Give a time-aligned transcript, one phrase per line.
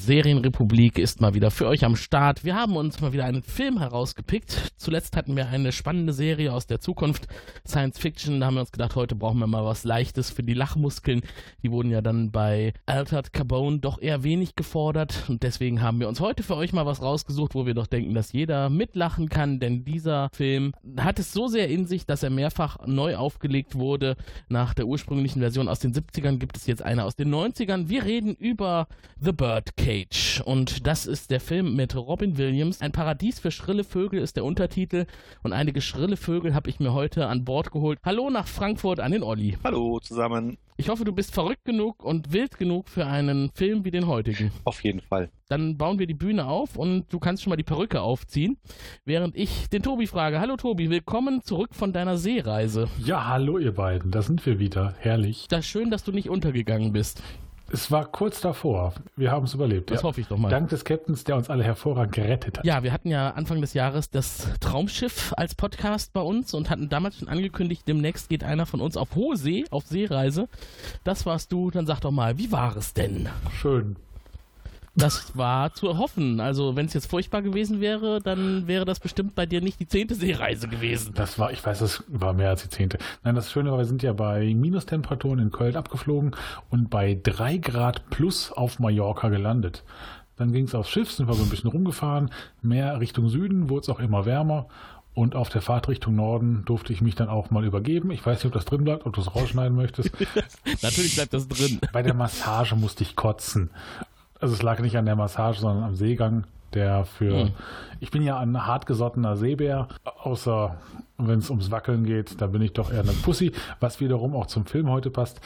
[0.00, 2.42] Serienrepublik ist mal wieder für euch am Start.
[2.42, 4.72] Wir haben uns mal wieder einen Film herausgepickt.
[4.76, 7.26] Zuletzt hatten wir eine spannende Serie aus der Zukunft,
[7.68, 8.40] Science Fiction.
[8.40, 11.20] Da haben wir uns gedacht, heute brauchen wir mal was Leichtes für die Lachmuskeln.
[11.62, 15.24] Die wurden ja dann bei Altered Carbone doch eher wenig gefordert.
[15.28, 18.14] Und deswegen haben wir uns heute für euch mal was rausgesucht, wo wir doch denken,
[18.14, 19.60] dass jeder mitlachen kann.
[19.60, 24.16] Denn dieser Film hat es so sehr in sich, dass er mehrfach neu aufgelegt wurde.
[24.48, 27.90] Nach der ursprünglichen Version aus den 70ern gibt es jetzt eine aus den 90ern.
[27.90, 28.88] Wir reden über
[29.20, 29.32] The
[29.90, 30.42] Birdcage.
[30.44, 32.80] Und das ist der Film mit Robin Williams.
[32.80, 35.06] Ein Paradies für schrille Vögel ist der Untertitel.
[35.42, 37.98] Und einige schrille Vögel habe ich mir heute an Bord geholt.
[38.04, 39.56] Hallo nach Frankfurt an den Olli.
[39.64, 40.58] Hallo zusammen.
[40.76, 44.50] Ich hoffe, du bist verrückt genug und wild genug für einen Film wie den heutigen.
[44.64, 45.28] Auf jeden Fall.
[45.48, 48.56] Dann bauen wir die Bühne auf und du kannst schon mal die Perücke aufziehen,
[49.04, 50.40] während ich den Tobi frage.
[50.40, 52.88] Hallo Tobi, willkommen zurück von deiner Seereise.
[53.04, 54.94] Ja, hallo ihr beiden, da sind wir wieder.
[55.00, 55.48] Herrlich.
[55.48, 57.22] Das ist schön, dass du nicht untergegangen bist.
[57.72, 58.94] Es war kurz davor.
[59.16, 59.90] Wir haben es überlebt.
[59.90, 60.08] Das ja.
[60.08, 60.48] hoffe ich doch mal.
[60.48, 62.64] Dank des Captains, der uns alle hervorragend gerettet hat.
[62.64, 66.88] Ja, wir hatten ja Anfang des Jahres das Traumschiff als Podcast bei uns und hatten
[66.88, 70.48] damals schon angekündigt, demnächst geht einer von uns auf hohe See, auf Seereise.
[71.04, 71.70] Das warst du.
[71.70, 73.28] Dann sag doch mal, wie war es denn?
[73.52, 73.96] Schön.
[74.96, 76.40] Das war zu erhoffen.
[76.40, 79.86] Also, wenn es jetzt furchtbar gewesen wäre, dann wäre das bestimmt bei dir nicht die
[79.86, 81.14] zehnte Seereise gewesen.
[81.14, 82.98] Das war, ich weiß, das war mehr als die zehnte.
[83.22, 86.34] Nein, das Schöne war, wir sind ja bei Minustemperaturen in Köln abgeflogen
[86.70, 89.84] und bei drei Grad plus auf Mallorca gelandet.
[90.36, 92.30] Dann ging es aufs Schiff, sind wir so ein bisschen rumgefahren,
[92.62, 94.66] mehr Richtung Süden, wurde es auch immer wärmer.
[95.12, 98.10] Und auf der Fahrt Richtung Norden durfte ich mich dann auch mal übergeben.
[98.10, 100.10] Ich weiß nicht, ob das drin bleibt, ob du es rausschneiden möchtest.
[100.82, 101.80] Natürlich bleibt das drin.
[101.92, 103.70] Bei der Massage musste ich kotzen.
[104.40, 107.44] Also es lag nicht an der Massage, sondern am Seegang, der für...
[107.44, 107.50] Hm.
[108.00, 110.76] Ich bin ja ein hartgesottener Seebär, außer
[111.18, 114.46] wenn es ums Wackeln geht, da bin ich doch eher eine Pussy, was wiederum auch
[114.46, 115.40] zum Film heute passt.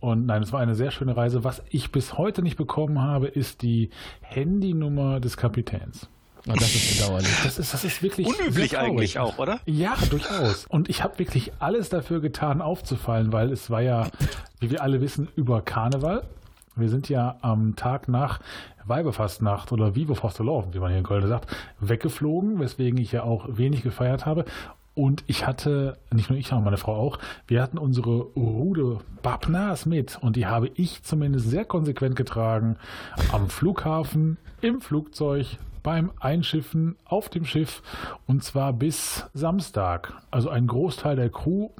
[0.00, 1.44] Und nein, es war eine sehr schöne Reise.
[1.44, 3.88] Was ich bis heute nicht bekommen habe, ist die
[4.20, 6.08] Handynummer des Kapitäns.
[6.46, 7.30] Oh, das ist bedauerlich.
[7.42, 9.60] Das ist, das ist wirklich Unüblich eigentlich auch, oder?
[9.64, 10.66] Ja, durchaus.
[10.66, 14.08] Und ich habe wirklich alles dafür getan, aufzufallen, weil es war ja,
[14.60, 16.22] wie wir alle wissen, über Karneval.
[16.76, 18.40] Wir sind ja am Tag nach
[18.84, 23.82] Weibefastnacht oder Vivo wie man hier in Köln sagt, weggeflogen, weswegen ich ja auch wenig
[23.82, 24.44] gefeiert habe.
[24.94, 27.18] Und ich hatte, nicht nur ich, sondern meine Frau auch,
[27.48, 32.76] wir hatten unsere Rude Babnas mit und die habe ich zumindest sehr konsequent getragen.
[33.32, 37.82] Am Flughafen, im Flugzeug, beim Einschiffen, auf dem Schiff
[38.26, 40.14] und zwar bis Samstag.
[40.30, 41.70] Also ein Großteil der Crew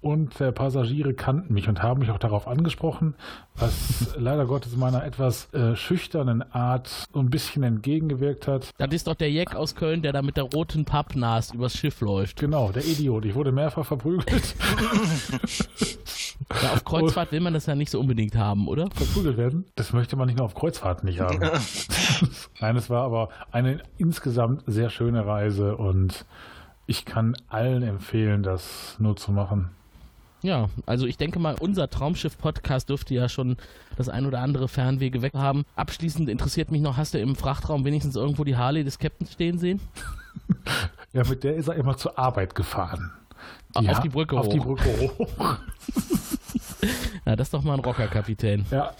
[0.00, 3.14] und der Passagiere kannten mich und haben mich auch darauf angesprochen,
[3.56, 8.70] was leider Gottes meiner etwas äh, schüchternen Art so ein bisschen entgegengewirkt hat.
[8.78, 12.00] Das ist doch der Jack aus Köln, der da mit der roten Pappnas übers Schiff
[12.00, 12.38] läuft.
[12.38, 13.24] Genau, der Idiot.
[13.24, 14.54] Ich wurde mehrfach verprügelt.
[16.62, 18.88] Ja, auf Kreuzfahrt will man das ja nicht so unbedingt haben, oder?
[18.90, 19.66] verprügelt werden.
[19.74, 21.38] Das möchte man nicht nur auf Kreuzfahrten nicht haben.
[22.60, 26.24] Nein, es war aber eine insgesamt sehr schöne Reise und
[26.86, 29.70] ich kann allen empfehlen, das nur zu machen.
[30.42, 33.56] Ja, also ich denke mal, unser Traumschiff-Podcast dürfte ja schon
[33.96, 35.64] das ein oder andere Fernwege weg haben.
[35.74, 39.58] Abschließend interessiert mich noch, hast du im Frachtraum wenigstens irgendwo die Harley des Captains stehen
[39.58, 39.80] sehen?
[41.14, 43.10] Ja, mit der ist er immer zur Arbeit gefahren.
[43.74, 44.52] Auf Ja, die Brücke Auf hoch.
[44.52, 44.84] die Brücke
[45.18, 45.56] hoch.
[47.26, 48.64] Ja, das ist doch mal ein Rockerkapitän.
[48.70, 48.92] Ja,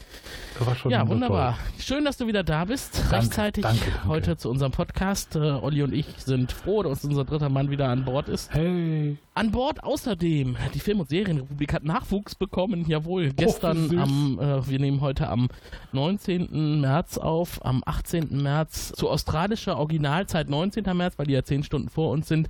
[0.58, 1.52] das war schon Ja, wunderbar.
[1.54, 1.80] toll.
[1.82, 3.00] Schön, dass du wieder da bist.
[3.10, 4.04] Rechtzeitig danke, danke.
[4.08, 5.36] heute zu unserem Podcast.
[5.36, 8.52] Äh, Olli und ich sind froh, dass unser dritter Mann wieder an Bord ist.
[8.52, 12.84] Hey, An Bord außerdem, die Film- und Serienrepublik hat Nachwuchs bekommen.
[12.88, 13.98] Jawohl, gestern süß.
[14.00, 15.48] am, äh, wir nehmen heute am
[15.92, 16.80] 19.
[16.80, 18.42] März auf, am 18.
[18.42, 20.84] März zu australischer Originalzeit, 19.
[20.96, 22.48] März, weil die ja 10 Stunden vor uns sind,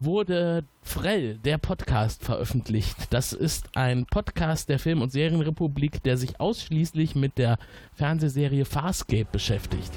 [0.00, 2.96] wurde Frell, der Podcast, veröffentlicht.
[3.10, 7.58] Das ist ein Podcast der Film- und Serienrepublik, der sich ausschließlich mit der
[7.94, 9.92] Fernsehserie Farscape beschäftigt.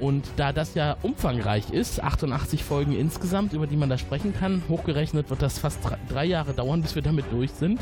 [0.00, 4.62] Und da das ja umfangreich ist, 88 Folgen insgesamt, über die man da sprechen kann,
[4.68, 7.80] hochgerechnet wird das fast drei- Jahre dauern, bis wir damit durch sind,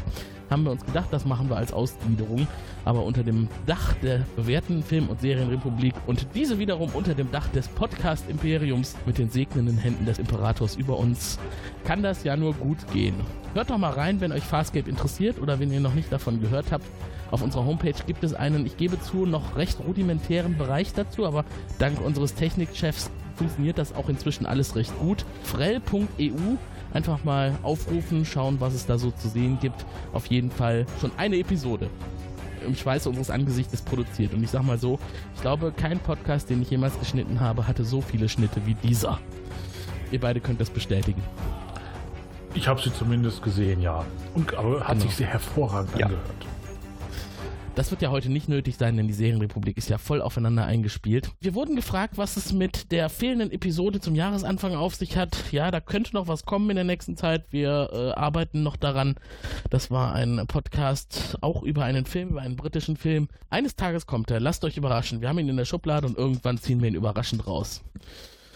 [0.50, 2.46] haben wir uns gedacht, das machen wir als Ausgliederung,
[2.84, 7.46] aber unter dem Dach der bewährten Film- und Serienrepublik und diese wiederum unter dem Dach
[7.48, 11.38] des Podcast-Imperiums mit den segnenden Händen des Imperators über uns,
[11.84, 13.14] kann das ja nur gut gehen.
[13.54, 16.72] Hört doch mal rein, wenn euch Farscape interessiert oder wenn ihr noch nicht davon gehört
[16.72, 16.84] habt.
[17.32, 21.44] Auf unserer Homepage gibt es einen, ich gebe zu, noch recht rudimentären Bereich dazu, aber
[21.78, 25.24] dank unseres Technikchefs funktioniert das auch inzwischen alles recht gut.
[25.42, 26.34] frell.eu
[26.92, 29.84] einfach mal aufrufen, schauen, was es da so zu sehen gibt.
[30.12, 31.88] Auf jeden Fall schon eine Episode
[32.66, 34.34] im Schweiß unseres Angesichtes produziert.
[34.34, 34.98] Und ich sag mal so,
[35.34, 39.18] ich glaube, kein Podcast, den ich jemals geschnitten habe, hatte so viele Schnitte wie dieser.
[40.12, 41.22] Ihr beide könnt das bestätigen.
[42.54, 44.04] Ich habe sie zumindest gesehen, ja.
[44.34, 45.00] Und, aber hat Genau.
[45.06, 46.06] sich sehr hervorragend Ja.
[46.06, 46.26] angehört.
[47.74, 51.30] Das wird ja heute nicht nötig sein, denn die Serienrepublik ist ja voll aufeinander eingespielt.
[51.40, 55.50] Wir wurden gefragt, was es mit der fehlenden Episode zum Jahresanfang auf sich hat.
[55.52, 57.46] Ja, da könnte noch was kommen in der nächsten Zeit.
[57.50, 59.14] Wir äh, arbeiten noch daran.
[59.70, 63.28] Das war ein Podcast auch über einen Film, über einen britischen Film.
[63.48, 64.38] Eines Tages kommt er.
[64.38, 65.22] Lasst euch überraschen.
[65.22, 67.82] Wir haben ihn in der Schublade und irgendwann ziehen wir ihn überraschend raus.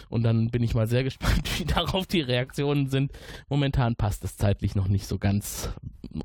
[0.09, 3.13] Und dann bin ich mal sehr gespannt, wie darauf die Reaktionen sind.
[3.49, 5.71] Momentan passt es zeitlich noch nicht so ganz.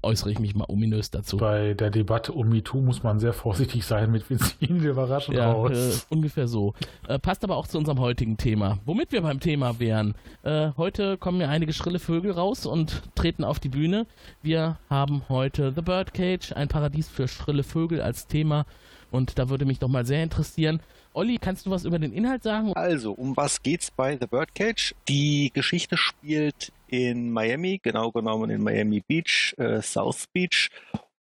[0.01, 1.38] Äußere ich mich mal ominös dazu.
[1.38, 5.71] Bei der Debatte um MeToo muss man sehr vorsichtig sein mit wir überraschend Ja, raus.
[6.09, 6.73] äh, ungefähr so.
[7.07, 8.79] Äh, passt aber auch zu unserem heutigen Thema.
[8.85, 10.15] Womit wir beim Thema wären.
[10.43, 14.05] Äh, heute kommen ja einige schrille Vögel raus und treten auf die Bühne.
[14.41, 18.65] Wir haben heute The Birdcage, ein Paradies für schrille Vögel als Thema.
[19.11, 20.79] Und da würde mich doch mal sehr interessieren.
[21.13, 22.71] Olli, kannst du was über den Inhalt sagen?
[22.73, 24.95] Also, um was geht's bei The Birdcage?
[25.09, 30.69] Die Geschichte spielt in Miami, genau genommen in Miami Beach, äh, South Beach.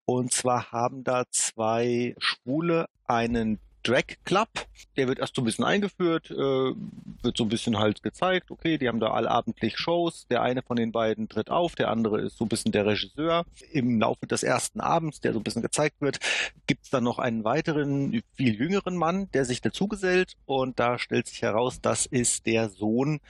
[0.04, 4.48] Und zwar haben da zwei Schwule einen Drag Club.
[4.96, 8.76] Der wird erst so ein bisschen eingeführt, äh, wird so ein bisschen halt gezeigt, okay,
[8.76, 10.26] die haben da allabendlich Shows.
[10.26, 13.44] Der eine von den beiden tritt auf, der andere ist so ein bisschen der Regisseur.
[13.72, 16.18] Im Laufe des ersten Abends, der so ein bisschen gezeigt wird,
[16.66, 21.40] gibt's dann noch einen weiteren, viel jüngeren Mann, der sich dazugesellt und da stellt sich
[21.42, 23.20] heraus, das ist der Sohn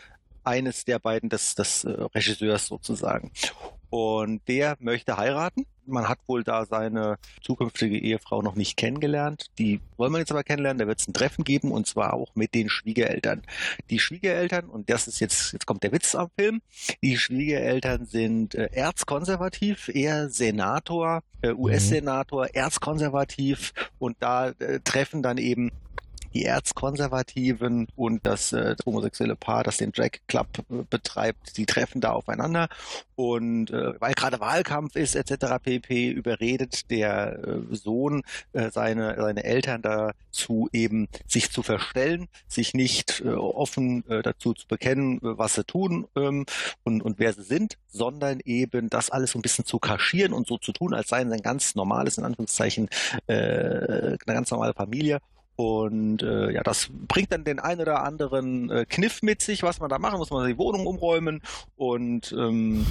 [0.44, 3.31] eines der beiden des, des äh, Regisseurs sozusagen.
[3.90, 5.66] Und der möchte heiraten.
[5.84, 9.46] Man hat wohl da seine zukünftige Ehefrau noch nicht kennengelernt.
[9.58, 10.78] Die wollen wir jetzt aber kennenlernen.
[10.78, 13.42] Da wird es ein Treffen geben und zwar auch mit den Schwiegereltern.
[13.90, 16.62] Die Schwiegereltern, und das ist jetzt, jetzt kommt der Witz am Film.
[17.02, 25.38] Die Schwiegereltern sind äh, erzkonservativ, er Senator, äh, US-Senator, erzkonservativ und da äh, treffen dann
[25.38, 25.72] eben
[26.35, 31.67] die Erzkonservativen und das, äh, das homosexuelle Paar, das den Drag Club äh, betreibt, die
[31.67, 32.69] treffen da aufeinander
[33.21, 35.56] und äh, weil gerade Wahlkampf ist etc.
[35.62, 36.11] pp.
[36.11, 38.23] überredet der äh, Sohn
[38.53, 44.55] äh, seine seine Eltern dazu eben sich zu verstellen, sich nicht äh, offen äh, dazu
[44.55, 46.47] zu bekennen, äh, was sie tun ähm,
[46.82, 50.47] und und wer sie sind, sondern eben das alles so ein bisschen zu kaschieren und
[50.47, 52.88] so zu tun, als seien sie ein ganz normales in Anführungszeichen
[53.27, 55.21] äh, eine ganz normale Familie
[55.56, 59.81] und äh, ja, das bringt dann den ein oder anderen äh, Kniff mit sich, was
[59.81, 60.31] man da machen muss.
[60.31, 61.43] Man die Wohnung umräumen
[61.76, 62.87] und ähm,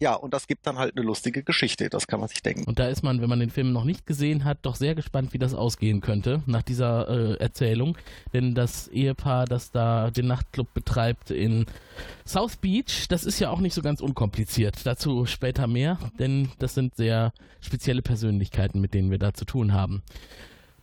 [0.00, 2.64] ja, und das gibt dann halt eine lustige Geschichte, das kann man sich denken.
[2.64, 5.32] Und da ist man, wenn man den Film noch nicht gesehen hat, doch sehr gespannt,
[5.32, 7.98] wie das ausgehen könnte nach dieser äh, Erzählung.
[8.32, 11.66] Denn das Ehepaar, das da den Nachtclub betreibt in
[12.24, 14.86] South Beach, das ist ja auch nicht so ganz unkompliziert.
[14.86, 19.72] Dazu später mehr, denn das sind sehr spezielle Persönlichkeiten, mit denen wir da zu tun
[19.72, 20.02] haben.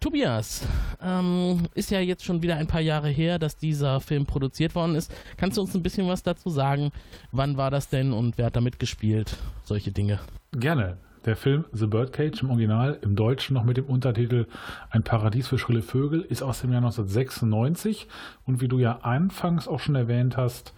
[0.06, 0.62] Tobias,
[1.02, 4.94] ähm, ist ja jetzt schon wieder ein paar Jahre her, dass dieser Film produziert worden
[4.94, 5.12] ist.
[5.36, 6.92] Kannst du uns ein bisschen was dazu sagen?
[7.32, 9.36] Wann war das denn und wer hat da mitgespielt?
[9.64, 10.20] Solche Dinge.
[10.52, 10.98] Gerne.
[11.26, 14.46] Der Film The Birdcage im Original, im Deutschen noch mit dem Untertitel
[14.92, 18.08] Ein Paradies für schrille Vögel, ist aus dem Jahr 1996
[18.46, 20.76] und wie du ja anfangs auch schon erwähnt hast,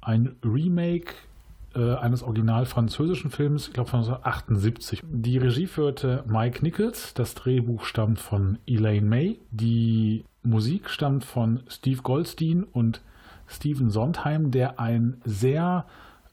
[0.00, 1.14] ein Remake
[1.78, 5.02] äh, eines original französischen Films, ich glaube von 1978.
[5.08, 11.60] Die Regie führte Mike Nichols, das Drehbuch stammt von Elaine May, die Musik stammt von
[11.68, 13.00] Steve Goldstein und
[13.46, 15.86] Steven Sondheim, der ein sehr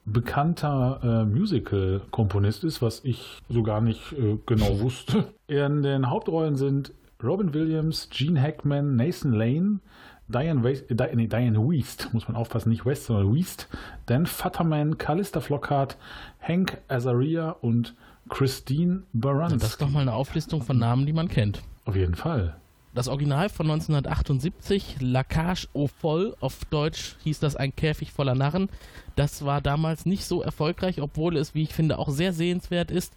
[0.06, 5.34] bekannter äh, Musical-Komponist ist, was ich so gar nicht äh, genau wusste.
[5.48, 9.80] In den Hauptrollen sind Robin Williams, Gene Hackman, Nathan Lane,
[10.28, 13.68] Diane, West, äh, nee, Diane Weist, muss man aufpassen, nicht West, sondern Weast,
[14.08, 15.98] Dan Futterman, Callista Flockhart,
[16.42, 17.96] Hank Azaria und
[18.30, 19.60] Christine Baranski.
[19.60, 21.62] Das ist doch mal eine Auflistung von Namen, die man kennt.
[21.86, 22.56] Auf jeden Fall.
[22.96, 28.36] Das Original von 1978, La Cage au Foll, auf Deutsch hieß das ein Käfig voller
[28.36, 28.70] Narren.
[29.18, 33.14] Das war damals nicht so erfolgreich, obwohl es, wie ich finde, auch sehr sehenswert ist.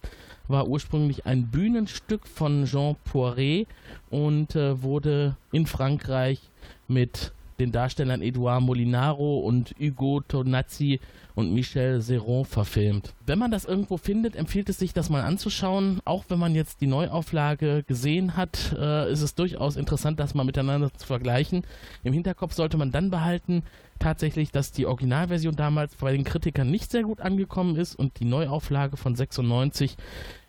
[0.49, 3.67] War ursprünglich ein Bühnenstück von Jean Poiret
[4.09, 6.41] und äh, wurde in Frankreich
[6.89, 10.99] mit den Darstellern Edouard Molinaro und Hugo Tonazzi
[11.35, 13.13] und Michel Serron verfilmt.
[13.25, 16.01] Wenn man das irgendwo findet, empfiehlt es sich, das mal anzuschauen.
[16.05, 20.43] Auch wenn man jetzt die Neuauflage gesehen hat, äh, ist es durchaus interessant, das mal
[20.43, 21.63] miteinander zu vergleichen.
[22.03, 23.63] Im Hinterkopf sollte man dann behalten,
[23.99, 28.25] tatsächlich, dass die Originalversion damals bei den Kritikern nicht sehr gut angekommen ist und die
[28.25, 29.97] Neuauflage von 96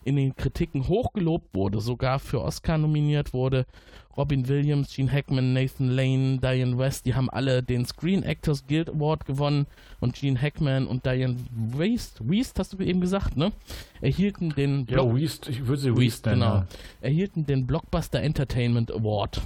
[0.04, 3.66] in den Kritiken hochgelobt wurde, sogar für Oscar nominiert wurde.
[4.16, 8.90] Robin Williams, Gene Hackman, Nathan Lane, Diane West, die haben alle den Screen Actors Guild
[8.90, 9.66] Award gewonnen
[10.00, 13.52] und Gene Hackman und Diane West, West hast du eben gesagt, ne?
[14.00, 16.40] Erhielten den ja, West, ich würde sie West nennen.
[16.40, 16.64] Genau.
[17.00, 19.40] Erhielten den Blockbuster Entertainment Award.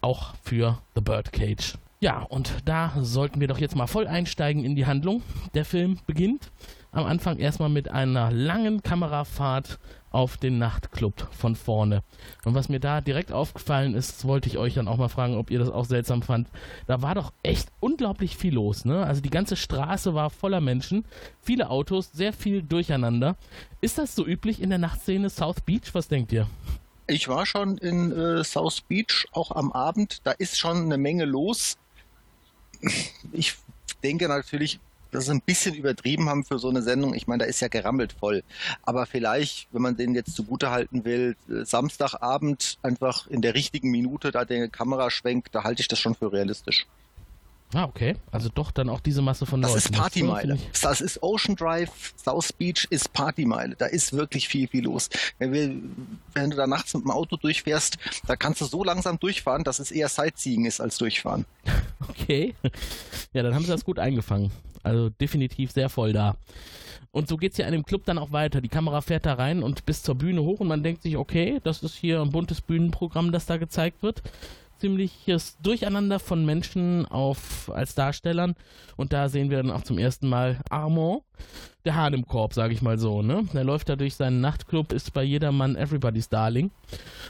[0.00, 1.78] Auch für The Birdcage.
[2.00, 5.22] Ja, und da sollten wir doch jetzt mal voll einsteigen in die Handlung.
[5.54, 6.52] Der Film beginnt
[6.92, 9.78] am Anfang erstmal mit einer langen Kamerafahrt
[10.10, 12.02] auf den Nachtclub von vorne.
[12.44, 15.50] Und was mir da direkt aufgefallen ist, wollte ich euch dann auch mal fragen, ob
[15.50, 16.48] ihr das auch seltsam fand.
[16.86, 19.04] Da war doch echt unglaublich viel los, ne?
[19.04, 21.04] Also die ganze Straße war voller Menschen,
[21.42, 23.36] viele Autos, sehr viel Durcheinander.
[23.80, 25.94] Ist das so üblich in der Nachtszene South Beach?
[25.94, 26.48] Was denkt ihr?
[27.06, 30.20] Ich war schon in äh, South Beach, auch am Abend.
[30.24, 31.78] Da ist schon eine Menge los.
[33.32, 33.56] Ich
[34.02, 34.78] denke natürlich,
[35.10, 37.14] das ist ein bisschen übertrieben haben für so eine Sendung.
[37.14, 38.42] Ich meine, da ist ja gerammelt voll.
[38.82, 43.90] Aber vielleicht, wenn man den jetzt zugute halten will, äh, Samstagabend einfach in der richtigen
[43.90, 46.86] Minute da die Kamera schwenkt, da halte ich das schon für realistisch.
[47.74, 48.16] Ah, okay.
[48.30, 49.84] Also doch dann auch diese Masse von das Leuten.
[49.84, 50.58] Ist Partymeile.
[50.80, 53.76] Das ist Ocean Drive, South Beach ist Partymeile.
[53.76, 55.10] Da ist wirklich viel, viel los.
[55.38, 55.74] Wenn, wir,
[56.32, 59.80] wenn du da nachts mit dem Auto durchfährst, da kannst du so langsam durchfahren, dass
[59.80, 61.44] es eher Sightseeing ist als durchfahren.
[62.08, 62.54] Okay.
[63.32, 64.50] Ja, dann haben sie das gut eingefangen.
[64.82, 66.36] Also definitiv sehr voll da.
[67.10, 68.60] Und so geht es ja an dem Club dann auch weiter.
[68.60, 71.60] Die Kamera fährt da rein und bis zur Bühne hoch und man denkt sich, okay,
[71.64, 74.22] das ist hier ein buntes Bühnenprogramm, das da gezeigt wird.
[74.78, 78.54] Ziemliches Durcheinander von Menschen auf, als Darstellern.
[78.96, 81.22] Und da sehen wir dann auch zum ersten Mal Armand,
[81.84, 83.22] der Hahn im Korb, sage ich mal so.
[83.22, 83.48] Ne?
[83.52, 86.70] Der läuft da durch seinen Nachtclub, ist bei jedermann Everybody's Darling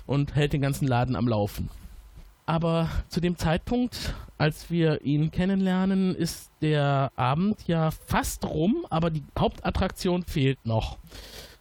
[0.07, 1.71] und hält den ganzen Laden am Laufen.
[2.49, 9.11] Aber zu dem Zeitpunkt, als wir ihn kennenlernen, ist der Abend ja fast rum, aber
[9.11, 10.97] die Hauptattraktion fehlt noch.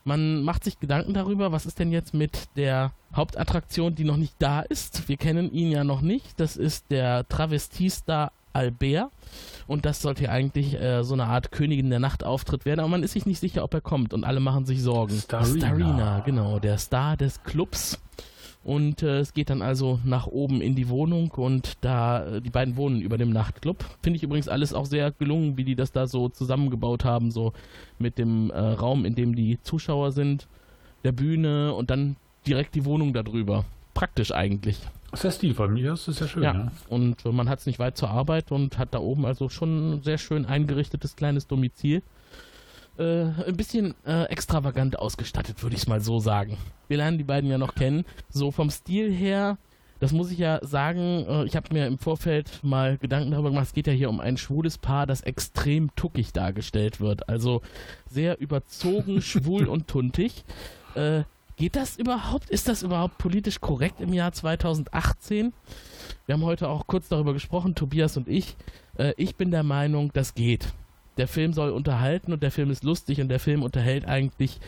[0.08, 4.36] Man macht sich Gedanken darüber, was ist denn jetzt mit der Hauptattraktion, die noch nicht
[4.40, 5.10] da ist.
[5.10, 6.40] Wir kennen ihn ja noch nicht.
[6.40, 9.12] Das ist der Travestiestar Albert.
[9.68, 12.88] Und das sollte ja eigentlich äh, so eine Art Königin der Nacht Auftritt werden, aber
[12.88, 15.20] man ist sich nicht sicher, ob er kommt und alle machen sich Sorgen.
[15.20, 15.68] Starina.
[15.68, 18.00] Starina, genau, der Star des Clubs.
[18.68, 22.50] Und äh, es geht dann also nach oben in die Wohnung und da, äh, die
[22.50, 23.86] beiden wohnen über dem Nachtclub.
[24.04, 27.54] Finde ich übrigens alles auch sehr gelungen, wie die das da so zusammengebaut haben, so
[27.98, 30.50] mit dem äh, Raum, in dem die Zuschauer sind,
[31.06, 33.64] der Bühne und dann direkt die Wohnung darüber.
[33.94, 34.82] Praktisch eigentlich.
[35.12, 36.44] Das ist ja Stil von mir, das ist ja schön.
[36.44, 36.72] Ja, ja.
[36.90, 39.94] und äh, man hat es nicht weit zur Arbeit und hat da oben also schon
[39.94, 42.04] ein sehr schön eingerichtetes kleines Domizil
[42.98, 46.58] äh, ein bisschen äh, extravagant ausgestattet, würde ich es mal so sagen.
[46.88, 48.06] Wir lernen die beiden ja noch kennen.
[48.30, 49.58] So vom Stil her,
[50.00, 53.68] das muss ich ja sagen, äh, ich habe mir im Vorfeld mal Gedanken darüber gemacht,
[53.68, 57.30] es geht ja hier um ein schwules Paar, das extrem tuckig dargestellt wird.
[57.30, 57.62] Also
[58.10, 60.44] sehr überzogen, schwul und tuntig.
[60.96, 61.24] Äh,
[61.56, 62.50] geht das überhaupt?
[62.50, 65.54] Ist das überhaupt politisch korrekt im Jahr 2018?
[66.26, 68.56] Wir haben heute auch kurz darüber gesprochen, Tobias und ich.
[68.98, 70.74] Äh, ich bin der Meinung, das geht
[71.18, 74.60] der Film soll unterhalten und der Film ist lustig und der Film unterhält eigentlich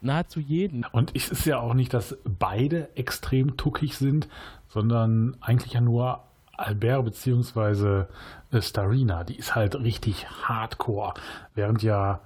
[0.00, 0.84] nahezu jeden.
[0.92, 4.28] Und es ist ja auch nicht, dass beide extrem tuckig sind,
[4.68, 6.22] sondern eigentlich ja nur
[6.56, 8.04] Albert bzw.
[8.52, 9.24] Äh, Starina.
[9.24, 11.14] Die ist halt richtig hardcore,
[11.54, 12.20] während ja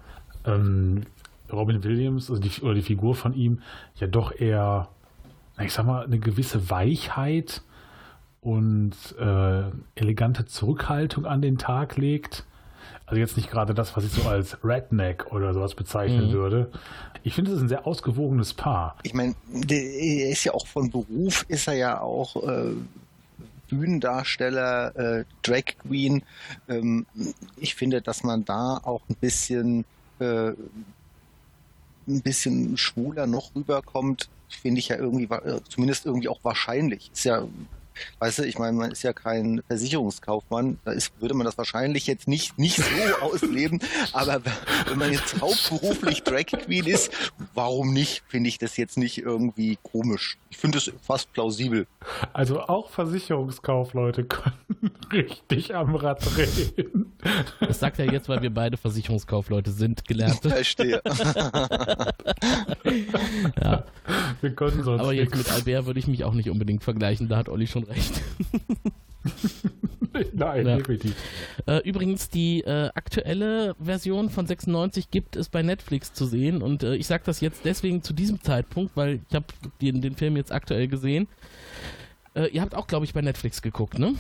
[0.45, 1.03] ähm,
[1.53, 3.61] Robin Williams also die, oder die Figur von ihm
[3.97, 4.89] ja doch eher,
[5.61, 7.63] ich sag mal, eine gewisse Weichheit
[8.41, 9.63] und äh,
[9.95, 12.45] elegante Zurückhaltung an den Tag legt
[13.15, 16.33] also jetzt nicht gerade das, was ich so als Redneck oder sowas bezeichnen mhm.
[16.33, 16.71] würde.
[17.23, 18.97] Ich finde, es ist ein sehr ausgewogenes Paar.
[19.05, 22.73] Ich meine, er ist ja auch von Beruf, ist er ja auch äh,
[23.69, 26.25] Bühnendarsteller, äh, Drag Queen.
[26.69, 27.07] Ähm,
[27.57, 29.85] ich finde, dass man da auch ein bisschen
[30.19, 37.13] äh, ein bisschen schwuler noch rüberkommt, finde ich ja irgendwie, äh, zumindest irgendwie auch wahrscheinlich.
[37.15, 37.45] Ist ja
[38.19, 42.07] Weißt du, ich meine, man ist ja kein Versicherungskaufmann, da ist, würde man das wahrscheinlich
[42.07, 42.85] jetzt nicht, nicht so
[43.21, 43.81] ausleben,
[44.13, 44.41] aber
[44.89, 47.13] wenn man jetzt hauptberuflich Drag Queen ist,
[47.55, 50.39] warum nicht, finde ich das jetzt nicht irgendwie komisch.
[50.51, 51.87] Ich finde es fast plausibel.
[52.33, 54.55] Also auch Versicherungskaufleute können
[55.13, 57.13] richtig am Rad drehen.
[57.61, 60.51] Das sagt er jetzt, weil wir beide Versicherungskaufleute sind, gelernte.
[60.51, 61.01] Verstehe.
[63.63, 63.85] ja.
[64.41, 65.49] Wir können sonst Aber jetzt nix.
[65.49, 68.21] mit Albert würde ich mich auch nicht unbedingt vergleichen, da hat Olli schon recht.
[70.33, 70.77] Nein, Ja.
[70.77, 71.15] definitiv.
[71.67, 76.83] Äh, übrigens, die äh, aktuelle Version von 96 gibt es bei Netflix zu sehen und
[76.85, 79.47] äh, ich sage das jetzt deswegen zu diesem Zeitpunkt, weil ich habe
[79.81, 81.27] den, den Film jetzt aktuell gesehen.
[82.35, 84.15] Äh, ihr habt auch, glaube ich, bei Netflix geguckt, ne?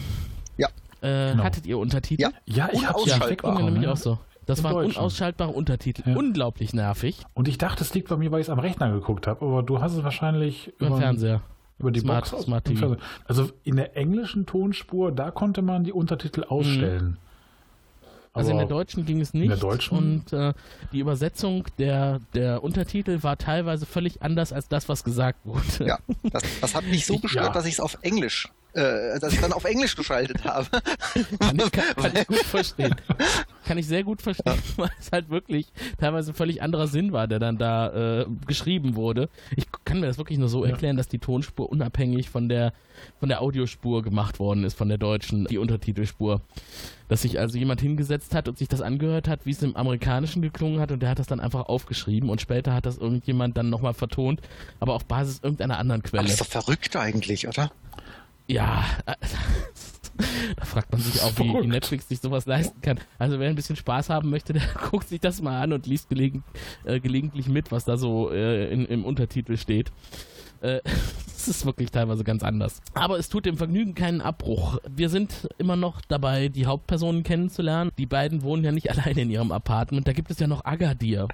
[0.56, 0.68] Ja.
[1.00, 1.44] Äh, Genau.
[1.44, 2.22] Hattet ihr Untertitel?
[2.22, 2.30] Ja.
[2.46, 3.18] Ja, ich hab's Ja,
[3.60, 4.18] nämlich auch so.
[4.46, 4.98] Das waren Deutschen.
[4.98, 6.02] unausschaltbare Untertitel.
[6.10, 6.16] Ja.
[6.16, 7.22] Unglaublich nervig.
[7.34, 9.62] Und ich dachte, es liegt bei mir, weil ich es am Rechner geguckt habe, aber
[9.62, 11.40] du hast es wahrscheinlich Über den Fernseher.
[11.78, 12.96] über die Smart- Box Smart TV.
[13.26, 17.16] Also in der englischen Tonspur, da konnte man die Untertitel ausstellen.
[18.34, 19.44] Also in der deutschen ging es nicht.
[19.44, 19.96] in der deutschen?
[19.96, 20.52] Und äh,
[20.92, 25.86] die Übersetzung der, der Untertitel war teilweise völlig anders als das, was gesagt wurde.
[25.86, 25.98] Ja,
[26.32, 27.52] das, das hat mich so gestört, ja.
[27.52, 30.66] dass ich es auf Englisch, äh, dass ich dann auf Englisch geschaltet habe.
[31.38, 32.94] Kann ich, kann, kann ich gut verstehen.
[33.66, 37.26] Kann ich sehr gut verstehen, weil es halt wirklich teilweise ein völlig anderer Sinn war,
[37.28, 39.28] der dann da äh, geschrieben wurde.
[39.56, 40.72] Ich kann mir das wirklich nur so Ja.
[40.72, 42.72] erklären, dass die Tonspur unabhängig von der,
[43.20, 46.40] von der Audiospur gemacht worden ist, von der deutschen, die Untertitelspur.
[47.08, 50.40] Dass sich also jemand hingesetzt hat und sich das angehört hat, wie es im Amerikanischen
[50.42, 53.68] geklungen hat und der hat das dann einfach aufgeschrieben und später hat das irgendjemand dann
[53.70, 54.40] nochmal vertont,
[54.80, 56.22] aber auf Basis irgendeiner anderen Aber Quelle.
[56.24, 57.70] das ist doch verrückt eigentlich, oder?
[58.46, 59.14] Ja, äh,
[60.56, 61.66] da fragt man sich auch, wie, wie.
[61.66, 63.00] Netflix sich sowas leisten kann.
[63.18, 66.08] Also wer ein bisschen Spaß haben möchte, der guckt sich das mal an und liest
[66.08, 66.44] gelegen,
[66.84, 69.92] äh, gelegentlich mit, was da so äh, in, im Untertitel steht.
[70.60, 70.80] Äh,
[71.44, 72.80] Es ist wirklich teilweise ganz anders.
[72.94, 74.78] Aber es tut dem Vergnügen keinen Abbruch.
[74.88, 77.90] Wir sind immer noch dabei, die Hauptpersonen kennenzulernen.
[77.98, 80.08] Die beiden wohnen ja nicht alleine in ihrem Apartment.
[80.08, 81.28] Da gibt es ja noch Agadir.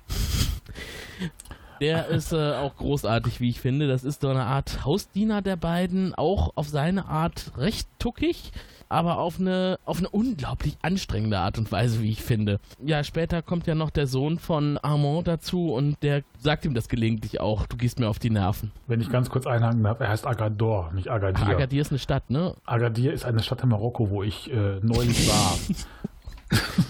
[1.80, 3.88] Der ist äh, auch großartig, wie ich finde.
[3.88, 8.52] Das ist so eine Art Hausdiener der beiden, auch auf seine Art recht tuckig,
[8.90, 12.60] aber auf eine, auf eine unglaublich anstrengende Art und Weise, wie ich finde.
[12.84, 16.88] Ja, später kommt ja noch der Sohn von Armand dazu und der sagt ihm das
[16.88, 18.72] gelegentlich auch, du gehst mir auf die Nerven.
[18.86, 21.46] Wenn ich ganz kurz einhaken darf, er heißt Agador, nicht Agadir.
[21.46, 22.54] Agadir ist eine Stadt, ne?
[22.66, 25.56] Agadir ist eine Stadt in Marokko, wo ich äh, neulich war.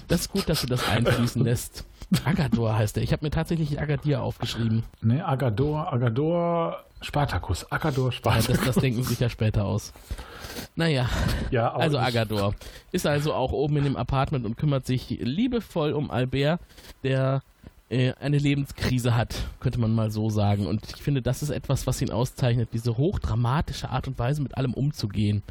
[0.09, 1.85] Das ist gut, dass du das einfließen lässt.
[2.25, 3.03] Agador heißt er.
[3.03, 4.83] Ich habe mir tatsächlich Agadir aufgeschrieben.
[5.01, 7.71] ne, Agador, Agador, Spartacus.
[7.71, 8.57] Agador, Ja, Spartacus.
[8.57, 9.93] das, das denken sich ja später aus.
[10.75, 11.09] Naja,
[11.51, 12.55] Ja, also Agador
[12.93, 16.61] ist also auch oben in dem Apartment und kümmert sich liebevoll um Albert,
[17.05, 17.43] der
[17.89, 20.67] äh, eine Lebenskrise hat, könnte man mal so sagen.
[20.67, 24.57] Und ich finde, das ist etwas, was ihn auszeichnet, diese hochdramatische Art und Weise, mit
[24.57, 25.43] allem umzugehen.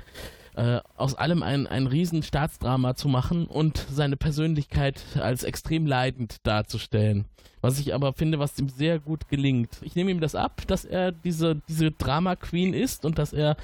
[0.60, 6.46] Äh, aus allem ein, ein riesen Staatsdrama zu machen und seine Persönlichkeit als extrem leidend
[6.46, 7.24] darzustellen.
[7.62, 9.78] Was ich aber finde, was ihm sehr gut gelingt.
[9.84, 13.56] Ich nehme ihm das ab, dass er diese, diese Drama-Queen ist und dass er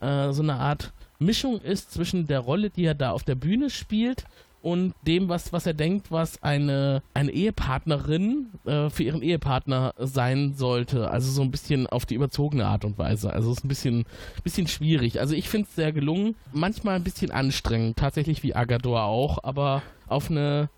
[0.00, 3.68] äh, so eine Art Mischung ist zwischen der Rolle, die er da auf der Bühne
[3.68, 4.24] spielt
[4.62, 10.54] und dem, was, was er denkt, was eine, eine Ehepartnerin äh, für ihren Ehepartner sein
[10.54, 11.10] sollte.
[11.10, 13.32] Also so ein bisschen auf die überzogene Art und Weise.
[13.32, 14.04] Also es ist ein bisschen,
[14.42, 15.20] bisschen schwierig.
[15.20, 16.34] Also ich finde es sehr gelungen.
[16.52, 20.70] Manchmal ein bisschen anstrengend, tatsächlich wie Agador auch, aber auf eine,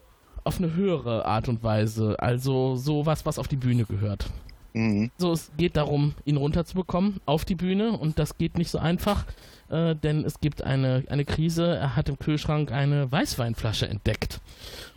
[0.45, 2.17] auf eine höhere Art und Weise.
[2.19, 4.27] Also sowas, was auf die Bühne gehört.
[4.73, 5.11] Mhm.
[5.19, 9.25] So, es geht darum, ihn runterzubekommen auf die Bühne und das geht nicht so einfach,
[9.69, 11.77] äh, denn es gibt eine, eine Krise.
[11.77, 14.41] Er hat im Kühlschrank eine Weißweinflasche entdeckt.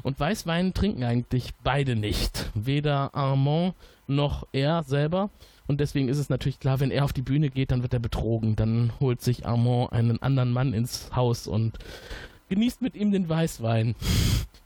[0.02, 2.52] Und Weißwein trinken eigentlich beide nicht.
[2.54, 3.74] Weder Armand
[4.08, 5.30] noch er selber.
[5.66, 8.00] Und deswegen ist es natürlich klar, wenn er auf die Bühne geht, dann wird er
[8.00, 8.56] betrogen.
[8.56, 11.78] Dann holt sich Armand einen anderen Mann ins Haus und
[12.54, 13.96] genießt mit ihm den Weißwein.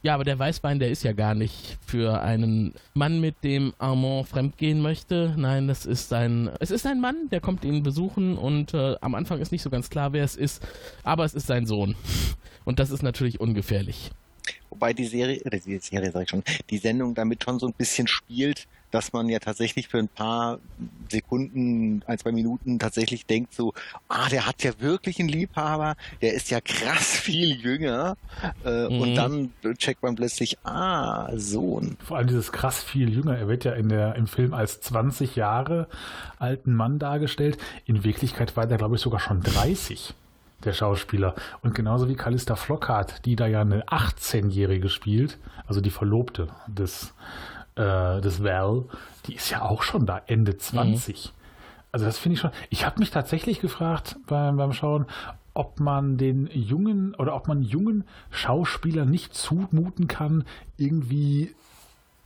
[0.00, 4.28] Ja, aber der Weißwein, der ist ja gar nicht für einen Mann, mit dem Armand
[4.28, 5.34] fremdgehen möchte.
[5.36, 9.16] Nein, das ist ein, es ist ein Mann, der kommt ihn besuchen und äh, am
[9.16, 10.64] Anfang ist nicht so ganz klar, wer es ist,
[11.02, 11.96] aber es ist sein Sohn.
[12.64, 14.12] Und das ist natürlich ungefährlich.
[14.70, 17.72] Wobei die Serie, oder die Serie sag ich schon, die Sendung damit schon so ein
[17.72, 20.60] bisschen spielt, dass man ja tatsächlich für ein paar
[21.10, 23.74] Sekunden, ein, zwei Minuten tatsächlich denkt so,
[24.08, 28.16] ah, der hat ja wirklich einen Liebhaber, der ist ja krass viel jünger.
[28.64, 29.00] Äh, Mhm.
[29.00, 31.96] Und dann checkt man plötzlich, ah, Sohn.
[32.02, 33.36] Vor allem dieses krass viel jünger.
[33.36, 35.88] Er wird ja in der, im Film als 20 Jahre
[36.38, 37.58] alten Mann dargestellt.
[37.84, 40.14] In Wirklichkeit war der, glaube ich, sogar schon 30,
[40.64, 41.34] der Schauspieler.
[41.62, 47.14] Und genauso wie Callista Flockhart, die da ja eine 18-Jährige spielt, also die Verlobte des,
[47.76, 48.84] äh, des Val,
[49.26, 51.32] die ist ja auch schon da Ende 20.
[51.92, 52.50] Also das finde ich schon.
[52.70, 55.06] Ich habe mich tatsächlich gefragt beim, beim Schauen,
[55.54, 60.44] ob man den jungen oder ob man jungen Schauspielern nicht zumuten kann,
[60.76, 61.54] irgendwie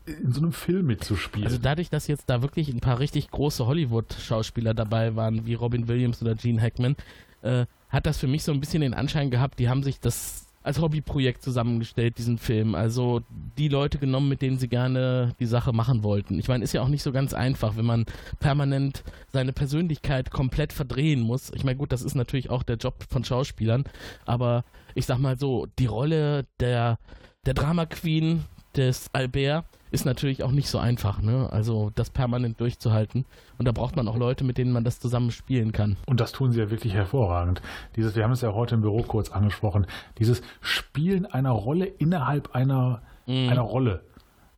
[0.05, 1.47] in so einem Film mitzuspielen.
[1.47, 5.87] Also dadurch, dass jetzt da wirklich ein paar richtig große Hollywood-Schauspieler dabei waren, wie Robin
[5.87, 6.97] Williams oder Gene Hackman,
[7.43, 10.47] äh, hat das für mich so ein bisschen den Anschein gehabt, die haben sich das
[10.63, 12.75] als Hobbyprojekt zusammengestellt, diesen Film.
[12.75, 13.23] Also
[13.59, 16.39] die Leute genommen, mit denen sie gerne die Sache machen wollten.
[16.39, 18.07] Ich meine, ist ja auch nicht so ganz einfach, wenn man
[18.39, 19.03] permanent
[19.33, 21.51] seine Persönlichkeit komplett verdrehen muss.
[21.55, 23.85] Ich meine, gut, das ist natürlich auch der Job von Schauspielern,
[24.25, 26.99] aber ich sag mal so, die Rolle der,
[27.45, 28.45] der Drama Queen
[28.77, 31.49] des Albert ist natürlich auch nicht so einfach, ne?
[31.53, 33.27] Also das permanent durchzuhalten.
[33.59, 35.97] Und da braucht man auch Leute, mit denen man das zusammen spielen kann.
[36.07, 37.61] Und das tun sie ja wirklich hervorragend.
[37.95, 39.87] Dieses, wir haben es ja heute im Büro kurz angesprochen,
[40.19, 43.51] dieses Spielen einer Rolle innerhalb einer, mhm.
[43.51, 44.03] einer Rolle.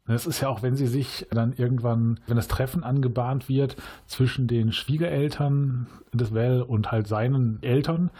[0.06, 4.46] Das ist ja auch, wenn sie sich dann irgendwann, wenn das Treffen angebahnt wird zwischen
[4.46, 8.10] den Schwiegereltern des Well und halt seinen Eltern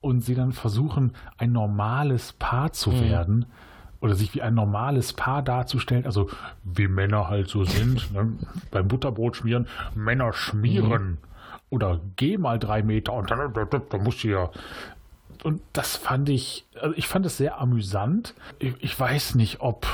[0.00, 3.00] und sie dann versuchen, ein normales Paar zu mhm.
[3.00, 3.46] werden,
[4.00, 6.28] oder sich wie ein normales Paar darzustellen, also
[6.64, 8.32] wie Männer halt so sind, ne?
[8.70, 11.10] beim Butterbrot schmieren, Männer schmieren.
[11.10, 11.18] Mhm.
[11.70, 14.50] Oder geh mal drei Meter und dann da, da, da musst du ja.
[15.44, 18.34] Und das fand ich, also ich fand es sehr amüsant.
[18.58, 19.86] Ich, ich weiß nicht, ob,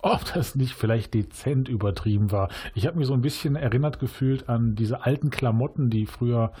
[0.00, 2.48] ob das nicht vielleicht dezent übertrieben war.
[2.74, 6.52] Ich habe mich so ein bisschen erinnert gefühlt an diese alten Klamotten, die früher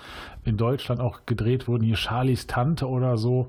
[0.44, 3.48] in Deutschland auch gedreht wurden, hier Charlies Tante oder so.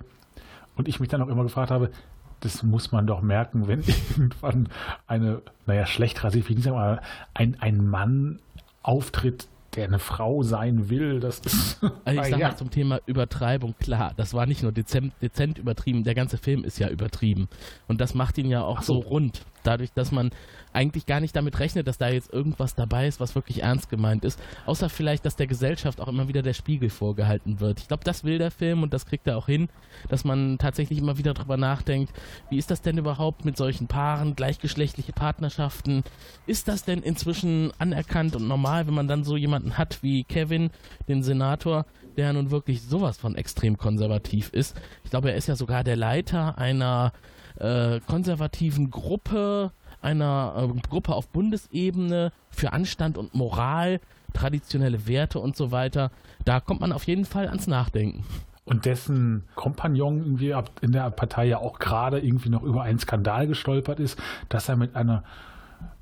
[0.77, 1.91] Und ich mich dann auch immer gefragt habe,
[2.39, 4.69] das muss man doch merken, wenn irgendwann
[5.07, 8.39] eine, naja, schlecht rasiert, wie gesagt, ein, ein Mann
[8.83, 11.83] auftritt, der eine Frau sein will, das ist.
[12.05, 12.47] Also ich sag ja.
[12.49, 16.63] mal zum Thema Übertreibung, klar, das war nicht nur dezent, dezent, übertrieben, der ganze Film
[16.63, 17.49] ist ja übertrieben.
[17.87, 19.01] Und das macht ihn ja auch so.
[19.01, 19.45] so rund.
[19.65, 20.31] Dadurch, dass man
[20.73, 24.25] eigentlich gar nicht damit rechnet, dass da jetzt irgendwas dabei ist, was wirklich ernst gemeint
[24.25, 24.39] ist.
[24.65, 27.79] Außer vielleicht, dass der Gesellschaft auch immer wieder der Spiegel vorgehalten wird.
[27.79, 29.69] Ich glaube, das will der Film und das kriegt er auch hin,
[30.09, 32.13] dass man tatsächlich immer wieder drüber nachdenkt,
[32.49, 36.03] wie ist das denn überhaupt mit solchen Paaren, gleichgeschlechtliche Partnerschaften?
[36.45, 40.69] Ist das denn inzwischen anerkannt und normal, wenn man dann so jemanden hat wie Kevin,
[41.07, 41.85] den Senator,
[42.17, 44.75] der nun wirklich sowas von extrem konservativ ist?
[45.03, 47.13] Ich glaube, er ist ja sogar der Leiter einer
[47.59, 53.99] äh, konservativen Gruppe, einer äh, Gruppe auf Bundesebene für Anstand und Moral,
[54.33, 56.11] traditionelle Werte und so weiter.
[56.43, 58.23] Da kommt man auf jeden Fall ans Nachdenken.
[58.65, 63.47] Und dessen Kompagnon irgendwie in der Partei ja auch gerade irgendwie noch über einen Skandal
[63.47, 65.23] gestolpert ist, dass er mit einer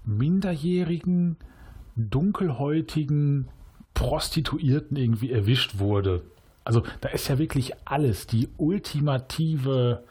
[0.06, 1.36] minderjährigen,
[1.96, 3.50] dunkelhäutigen
[3.94, 6.24] Prostituierten irgendwie erwischt wurde.
[6.64, 10.04] Also da ist ja wirklich alles, die ultimative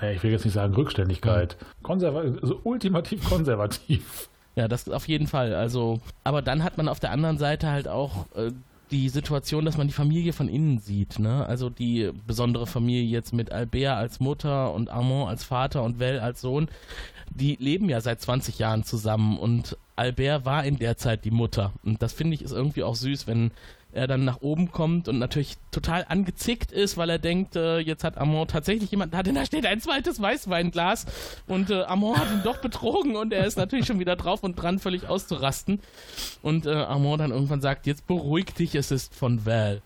[0.00, 4.28] naja, ich will jetzt nicht sagen Rückständigkeit, Konserva also ultimativ konservativ.
[4.54, 5.54] Ja, das auf jeden Fall.
[5.54, 8.50] Also, aber dann hat man auf der anderen Seite halt auch äh,
[8.90, 11.18] die Situation, dass man die Familie von innen sieht.
[11.18, 11.46] Ne?
[11.46, 16.20] Also die besondere Familie jetzt mit Albert als Mutter und Armand als Vater und Well
[16.20, 16.68] als Sohn,
[17.30, 21.72] die leben ja seit 20 Jahren zusammen und Albert war in der Zeit die Mutter.
[21.84, 23.50] Und das finde ich ist irgendwie auch süß, wenn
[23.92, 28.04] er dann nach oben kommt und natürlich total angezickt ist, weil er denkt, äh, jetzt
[28.04, 31.06] hat Amon tatsächlich jemanden da, denn da steht ein zweites Weißweinglas
[31.46, 34.56] und äh, Amon hat ihn doch betrogen und er ist natürlich schon wieder drauf und
[34.56, 35.80] dran, völlig auszurasten.
[36.42, 39.82] Und äh, Amon dann irgendwann sagt, jetzt beruhig dich, es ist von Val.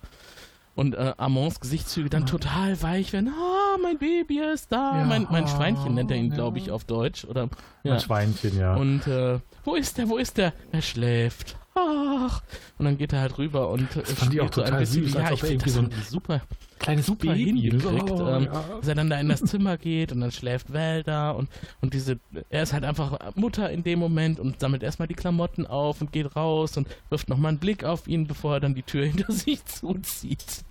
[0.75, 3.29] Und äh, Amons Gesichtszüge dann total weich werden.
[3.29, 5.01] Ah, mein Baby ist da.
[5.01, 6.35] Ja, mein, mein Schweinchen nennt er ihn, ja.
[6.35, 7.27] glaube ich, auf Deutsch.
[7.27, 7.51] Oder,
[7.83, 7.93] ja.
[7.93, 8.75] Mein Schweinchen, ja.
[8.77, 10.55] Und äh, wo ist der, wo ist der?
[10.73, 12.43] Er schläft ach.
[12.79, 15.05] Und dann geht er halt rüber und das fand ich auch total so ein bisschen,
[15.05, 16.43] süß, ja, ich finde so ein super,
[16.79, 18.65] kleines super Baby hingekriegt, oh, ähm, ja.
[18.79, 21.49] dass er dann da in das Zimmer geht und dann schläft Val da und,
[21.81, 22.19] und diese,
[22.51, 26.13] er ist halt einfach Mutter in dem Moment und sammelt erstmal die Klamotten auf und
[26.13, 29.33] geht raus und wirft nochmal einen Blick auf ihn, bevor er dann die Tür hinter
[29.33, 30.65] sich zuzieht.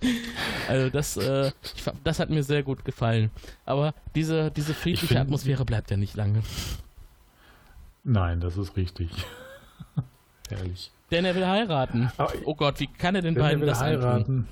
[0.68, 3.30] Also das, äh, ich, das hat mir sehr gut gefallen.
[3.64, 6.42] Aber diese, diese friedliche find, Atmosphäre bleibt ja nicht lange.
[8.04, 9.10] Nein, das ist richtig.
[10.56, 10.90] Herrlich.
[11.10, 12.10] Denn er will heiraten.
[12.44, 14.06] Oh Gott, wie kann er den beiden das heiraten?
[14.06, 14.48] Antun?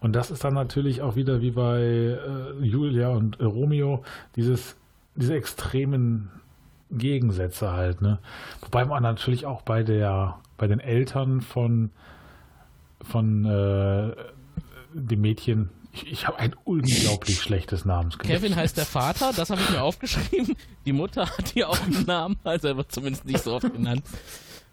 [0.00, 4.04] Und das ist dann natürlich auch wieder wie bei äh, Julia und äh, Romeo,
[4.36, 4.76] dieses,
[5.14, 6.30] diese extremen
[6.90, 8.18] Gegensätze halt, ne?
[8.60, 11.90] Wobei man natürlich auch bei der, bei den Eltern von,
[13.02, 14.14] von äh,
[14.92, 18.42] dem Mädchen, ich, ich habe ein unglaublich schlechtes Namensgedächtnis.
[18.42, 20.56] Kevin heißt der Vater, das habe ich mir aufgeschrieben.
[20.86, 24.04] Die Mutter hat hier auch einen Namen, also er wird zumindest nicht so oft genannt.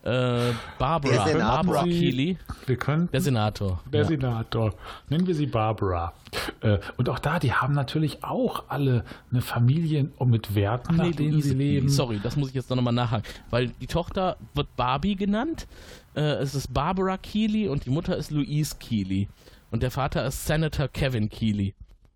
[0.04, 2.38] Äh, Barbara, Barbara Keeley.
[2.66, 3.82] Wir können, der Senator.
[3.92, 4.08] Der ja.
[4.08, 4.74] Senator.
[5.10, 6.14] Nennen wir sie Barbara.
[6.62, 11.12] Äh, und auch da, die haben natürlich auch alle eine Familie mit Werten, Ach, nach
[11.12, 11.90] denen sie leben.
[11.90, 13.28] Sorry, das muss ich jetzt noch mal nachhaken.
[13.52, 15.68] Weil die Tochter wird Barbie genannt.
[16.16, 19.30] Äh, es ist Barbara Keeley und die Mutter ist Louise Keeley.
[19.70, 21.76] Und der Vater ist Senator Kevin Keeley.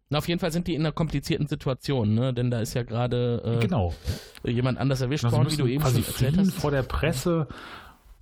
[0.10, 2.34] Na, auf jeden Fall sind die in einer komplizierten Situation, ne?
[2.34, 3.94] Denn da ist ja gerade äh, genau.
[4.44, 6.54] jemand anders erwischt worden, wie du eben schon erzählt hast.
[6.54, 7.48] vor der Presse.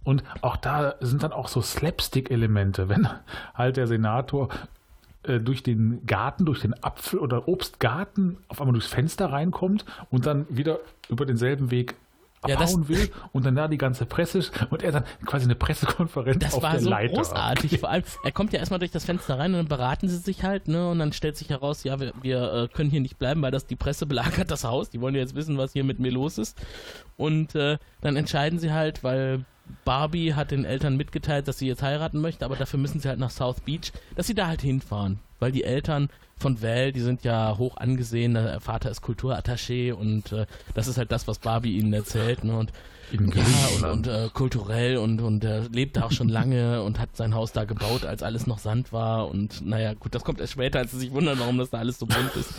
[0.04, 3.08] Und auch da sind dann auch so Slapstick-Elemente, wenn
[3.54, 4.50] halt der Senator
[5.24, 10.26] äh, durch den Garten, durch den Apfel- oder Obstgarten auf einmal durchs Fenster reinkommt und
[10.26, 11.96] dann wieder über denselben Weg
[12.48, 16.44] Ja, abhauen will und dann da die ganze Presse und er dann quasi eine Pressekonferenz
[16.44, 17.14] Das auf war der so Leiter.
[17.16, 17.80] großartig.
[17.80, 20.44] Vor allem, er kommt ja erstmal durch das Fenster rein und dann beraten sie sich
[20.44, 20.90] halt, ne?
[20.90, 23.66] Und dann stellt sich heraus, ja, wir, wir äh, können hier nicht bleiben, weil das
[23.66, 24.90] die Presse belagert das Haus.
[24.90, 26.58] Die wollen ja jetzt wissen, was hier mit mir los ist.
[27.18, 29.46] Und äh, dann entscheiden sie halt, weil
[29.86, 33.20] Barbie hat den Eltern mitgeteilt, dass sie jetzt heiraten möchte, aber dafür müssen sie halt
[33.20, 35.20] nach South Beach, dass sie da halt hinfahren.
[35.40, 36.10] Weil die Eltern
[36.44, 40.98] von Val, die sind ja hoch angesehen, der Vater ist Kulturattaché und äh, das ist
[40.98, 42.44] halt das, was Barbie ihnen erzählt.
[42.44, 42.56] Ne?
[42.56, 42.72] Und
[43.12, 47.16] ja, und, und äh, kulturell und, und er lebt da auch schon lange und hat
[47.16, 49.28] sein Haus da gebaut, als alles noch Sand war.
[49.30, 52.00] Und naja, gut, das kommt erst später, als sie sich wundern, warum das da alles
[52.00, 52.54] so bunt ist.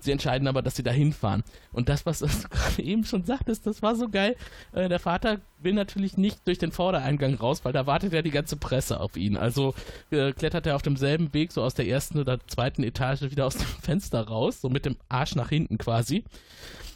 [0.00, 1.42] Sie entscheiden aber, dass sie da hinfahren.
[1.72, 4.36] Und das, was du gerade eben schon sagtest, das war so geil.
[4.72, 8.30] Äh, der Vater will natürlich nicht durch den Vordereingang raus, weil da wartet ja die
[8.30, 9.36] ganze Presse auf ihn.
[9.36, 9.74] Also
[10.10, 13.56] äh, klettert er auf demselben Weg, so aus der ersten oder zweiten Etage wieder aus
[13.56, 16.24] dem Fenster raus, so mit dem Arsch nach hinten quasi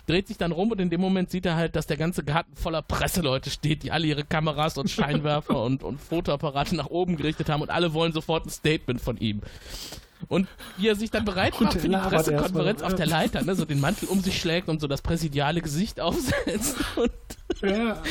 [0.06, 2.54] dreht sich dann rum und in dem Moment sieht er halt, dass der ganze Garten
[2.56, 7.48] voller Presseleute steht, die alle ihre Kameras und Scheinwerfer und, und Fotoapparate nach oben gerichtet
[7.48, 9.40] haben und alle wollen sofort ein Statement von ihm.
[10.28, 13.64] Und wie er sich dann bereit macht für die Pressekonferenz auf der Leiter, ne, so
[13.64, 17.10] den Mantel um sich schlägt und so das präsidiale Gesicht aufsetzt und,
[17.70, 18.02] Ja.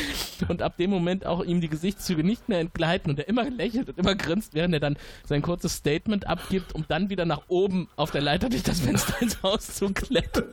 [0.48, 3.90] und ab dem Moment auch ihm die Gesichtszüge nicht mehr entgleiten und er immer lächelt
[3.90, 7.90] und immer grinst, während er dann sein kurzes Statement abgibt, um dann wieder nach oben
[7.96, 10.46] auf der Leiter durch das Fenster ins Haus zu klettern.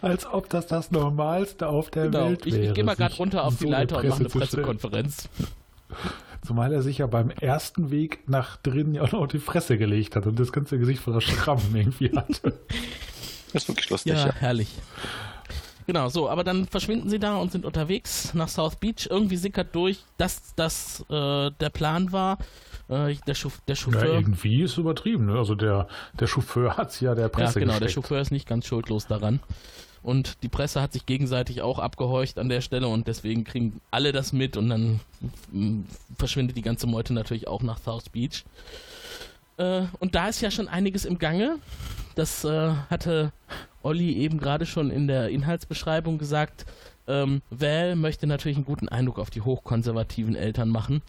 [0.00, 2.26] Als ob das das Normalste auf der Genau.
[2.28, 2.64] Welt Ich, wäre.
[2.66, 4.28] ich gehe mal gerade runter auf so die Leiter und mache eine.
[4.28, 5.28] Pressekonferenz.
[6.46, 9.76] Zumal er sich ja beim ersten Weg nach drinnen ja auch noch auf die Fresse
[9.78, 12.52] gelegt hat und das ganze Gesicht voller Schrammen irgendwie hatte.
[13.52, 14.34] Das ist wirklich lustig, Ja, ja.
[14.34, 14.68] herrlich.
[15.86, 19.08] Genau, so, aber dann verschwinden sie da und sind unterwegs nach South Beach.
[19.08, 22.36] Irgendwie sickert durch, dass das äh, der Plan war.
[22.90, 24.04] Äh, der, Chauff der Ja, Chauffeur.
[24.04, 25.24] irgendwie ist übertrieben.
[25.26, 25.38] Ne?
[25.38, 25.88] Also der,
[26.20, 28.04] der Chauffeur hat es ja der Ja, Presse genau, der gesteckt.
[28.04, 29.40] Chauffeur ist nicht ganz schuldlos daran.
[30.02, 34.12] Und die Presse hat sich gegenseitig auch abgehorcht an der Stelle und deswegen kriegen alle
[34.12, 35.00] das mit und dann
[35.52, 35.80] mm,
[36.16, 38.44] verschwindet die ganze Meute natürlich auch nach South Beach.
[39.56, 41.56] Äh, und da ist ja schon einiges im Gange.
[42.14, 43.32] Das äh, hatte
[43.82, 46.66] Olli eben gerade schon in der Inhaltsbeschreibung gesagt.
[47.06, 51.02] Ähm, Val möchte natürlich einen guten Eindruck auf die hochkonservativen Eltern machen.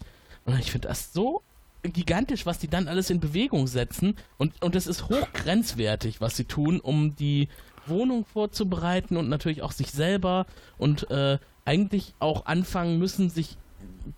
[0.44, 1.42] Und ich finde das so
[1.82, 4.16] gigantisch, was die dann alles in Bewegung setzen.
[4.38, 7.48] Und, und es ist hochgrenzwertig, was sie tun, um die
[7.90, 10.46] Wohnung vorzubereiten und natürlich auch sich selber
[10.78, 13.56] und äh, eigentlich auch anfangen müssen, sich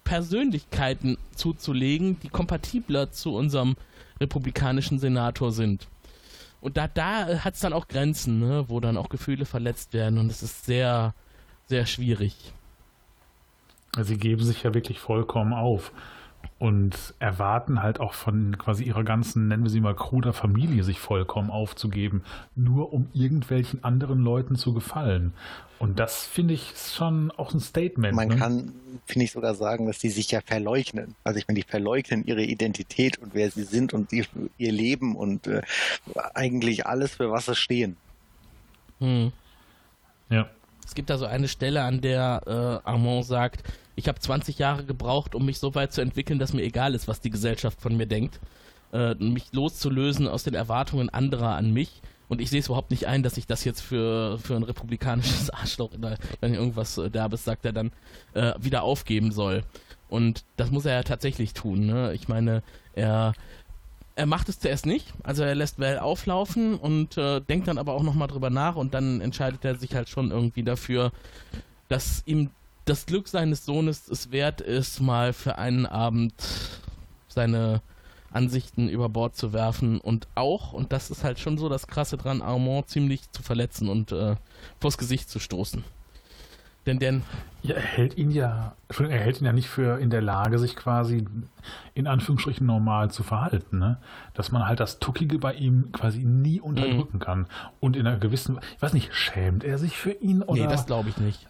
[0.05, 3.77] Persönlichkeiten zuzulegen, die kompatibler zu unserem
[4.21, 5.89] republikanischen Senator sind.
[6.61, 10.19] Und da, da hat es dann auch Grenzen, ne, wo dann auch Gefühle verletzt werden
[10.19, 11.15] und es ist sehr,
[11.67, 12.53] sehr schwierig.
[14.01, 15.93] Sie geben sich ja wirklich vollkommen auf
[16.63, 21.01] und erwarten halt auch von quasi ihrer ganzen, nennen wir sie mal, kruder Familie, sich
[21.01, 22.23] vollkommen aufzugeben,
[22.55, 25.33] nur um irgendwelchen anderen Leuten zu gefallen.
[25.81, 28.15] Und das finde ich schon auch ein Statement.
[28.15, 28.37] Man ne?
[28.37, 28.75] kann,
[29.07, 31.17] finde ich, sogar sagen, dass die sich ja verleugnen.
[31.25, 35.17] Also ich meine, die verleugnen ihre Identität und wer sie sind und ihr, ihr Leben
[35.17, 35.63] und äh,
[36.33, 37.97] eigentlich alles, für was sie stehen.
[39.01, 39.33] Hm.
[40.31, 40.49] Ja.
[40.87, 44.85] Es gibt da so eine Stelle, an der äh, Armand sagt, ich habe 20 Jahre
[44.85, 47.97] gebraucht, um mich so weit zu entwickeln, dass mir egal ist, was die Gesellschaft von
[47.97, 48.41] mir denkt.
[48.93, 52.03] Äh, mich loszulösen aus den Erwartungen anderer an mich.
[52.29, 55.51] Und ich sehe es überhaupt nicht ein, dass ich das jetzt für, für ein republikanisches
[55.51, 55.91] Arschloch,
[56.41, 57.93] wenn irgendwas äh, Derbes sagt, er dann
[58.35, 59.63] äh, wieder aufgeben soll.
[60.09, 61.87] Und das muss er ja tatsächlich tun.
[61.87, 62.15] Ne?
[62.15, 62.63] Ich meine,
[62.95, 63.35] er,
[64.15, 65.13] er macht es zuerst nicht.
[65.23, 68.95] Also er lässt Val auflaufen und äh, denkt dann aber auch nochmal drüber nach und
[68.95, 71.13] dann entscheidet er sich halt schon irgendwie dafür,
[71.89, 72.51] dass ihm
[72.85, 76.35] das Glück seines Sohnes es wert ist, mal für einen Abend
[77.29, 77.81] seine
[78.33, 82.17] Ansichten über Bord zu werfen und auch, und das ist halt schon so das Krasse
[82.17, 84.37] dran, Armand ziemlich zu verletzen und äh,
[84.81, 85.85] vors Gesicht zu stoßen.
[86.87, 87.23] Denn, denn,
[87.63, 90.75] Ja, er hält ihn ja, er hält ihn ja nicht für in der Lage, sich
[90.75, 91.25] quasi
[91.95, 93.99] in Anführungsstrichen normal zu verhalten, ne?
[94.35, 97.47] Dass man halt das Tuckige bei ihm quasi nie unterdrücken kann.
[97.79, 100.63] Und in einer gewissen, ich weiß nicht, schämt er sich für ihn oder?
[100.63, 101.47] nee, das glaube ich nicht.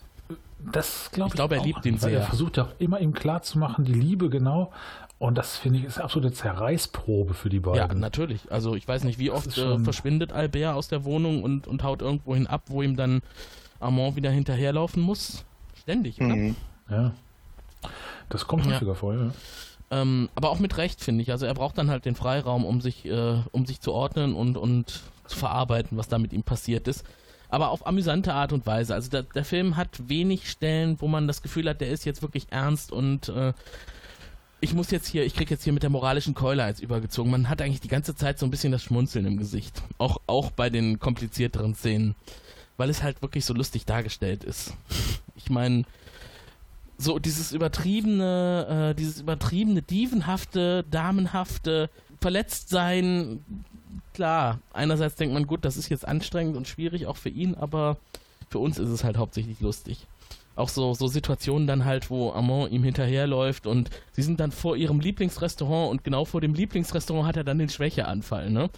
[0.70, 2.28] Das glaube Ich ich, glaube, er auch liebt ihn weil Er sehr.
[2.28, 4.72] versucht ja auch immer ihm klarzumachen, die Liebe genau.
[5.18, 8.00] Und das finde ich ist eine absolute Zerreißprobe für die Ja, beiden.
[8.00, 8.50] natürlich.
[8.50, 12.02] Also ich weiß nicht, wie oft äh, verschwindet Albert aus der Wohnung und, und haut
[12.02, 13.22] irgendwohin ab, wo ihm dann
[13.80, 15.44] Armand wieder hinterherlaufen muss.
[15.80, 16.34] Ständig, oder?
[16.36, 16.56] Mhm.
[16.90, 17.12] ja.
[18.28, 18.72] Das kommt Ja.
[18.72, 19.30] häufiger vor, ja.
[19.90, 21.30] Ähm, aber auch mit Recht, finde ich.
[21.30, 24.56] Also er braucht dann halt den Freiraum, um sich, äh, um sich zu ordnen und,
[24.56, 27.04] und zu verarbeiten, was da mit ihm passiert ist.
[27.52, 28.94] Aber auf amüsante Art und Weise.
[28.94, 32.22] Also der, der Film hat wenig Stellen, wo man das Gefühl hat, der ist jetzt
[32.22, 33.52] wirklich ernst und äh,
[34.60, 37.30] ich muss jetzt hier, ich krieg jetzt hier mit der moralischen Keule als übergezogen.
[37.30, 39.82] Man hat eigentlich die ganze Zeit so ein bisschen das Schmunzeln im Gesicht.
[39.98, 42.14] Auch, auch bei den komplizierteren Szenen.
[42.78, 44.72] Weil es halt wirklich so lustig dargestellt ist.
[45.36, 45.84] Ich meine,
[46.96, 53.44] so dieses übertriebene, äh, dieses übertriebene, dievenhafte, damenhafte Verletztsein,
[54.14, 57.96] klar, einerseits denkt man, gut, das ist jetzt anstrengend und schwierig auch für ihn, aber
[58.48, 60.06] für uns ist es halt hauptsächlich lustig
[60.54, 64.76] auch so, so Situationen dann halt, wo Amon ihm hinterherläuft und sie sind dann vor
[64.76, 68.68] ihrem Lieblingsrestaurant und genau vor dem Lieblingsrestaurant hat er dann den Schwächeanfall, ne?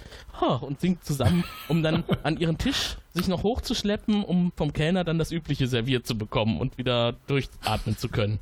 [0.60, 5.18] und singt zusammen, um dann an ihren Tisch sich noch hochzuschleppen, um vom Kellner dann
[5.18, 8.38] das Übliche serviert zu bekommen und wieder durchatmen zu können.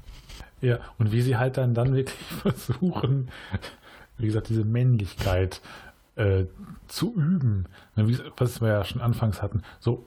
[0.61, 3.28] Ja, und wie sie halt dann, dann wirklich versuchen,
[4.18, 5.61] wie gesagt, diese Männlichkeit
[6.16, 6.44] äh,
[6.88, 7.66] zu üben.
[7.96, 9.62] Ne, was wir ja schon anfangs hatten.
[9.81, 10.05] So,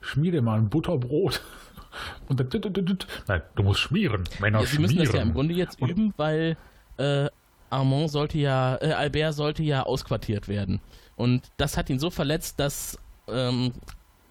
[0.00, 1.42] schmiede mal ein Butterbrot
[2.28, 4.24] und dann, nein, du musst schmieren.
[4.40, 4.94] Männer ja, sie schmieren.
[4.94, 6.56] müssen das ja im Grunde jetzt und üben, weil
[6.96, 7.28] äh,
[7.70, 10.80] Armand sollte ja, äh, Albert sollte ja ausquartiert werden.
[11.16, 13.72] Und das hat ihn so verletzt, dass ähm,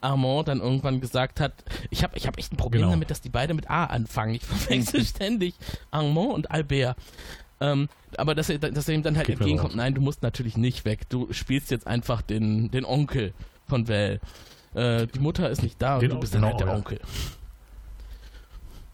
[0.02, 1.54] Armand dann irgendwann gesagt hat,
[1.90, 2.92] ich habe ich hab echt ein Problem genau.
[2.92, 4.36] damit, dass die beide mit A anfangen.
[4.36, 5.56] Ich verwechsel ständig
[5.92, 6.98] Armand und Albert.
[7.60, 10.58] Ähm, aber dass er, dass er ihm dann halt Geht entgegenkommt, nein, du musst natürlich
[10.58, 11.10] nicht weg.
[11.10, 13.34] Du spielst jetzt einfach den, den Onkel
[13.67, 14.20] von Val.
[14.76, 17.00] Äh, die Mutter ist nicht da den und du bist dann halt der Onkel.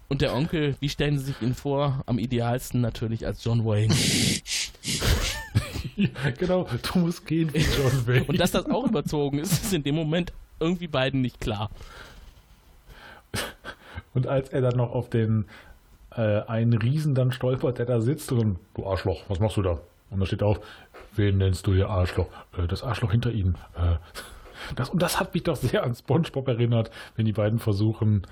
[0.08, 2.04] Und der Onkel, wie stellen Sie sich ihn vor?
[2.06, 3.94] Am idealsten natürlich als John Wayne.
[5.96, 8.26] ja, genau, du musst gehen wie John Wayne.
[8.26, 11.72] Und dass das auch überzogen ist, ist in dem Moment irgendwie beiden nicht klar.
[14.14, 15.46] Und als er dann noch auf den
[16.16, 19.80] äh, einen Riesen dann stolpert, der da sitzt und du Arschloch, was machst du da?
[20.10, 20.60] Und da steht auch,
[21.16, 22.28] wen nennst du hier Arschloch?
[22.58, 23.56] Äh, das Arschloch hinter ihm.
[23.76, 23.96] Äh,
[24.76, 28.26] das, und das hat mich doch sehr an SpongeBob erinnert, wenn die beiden versuchen,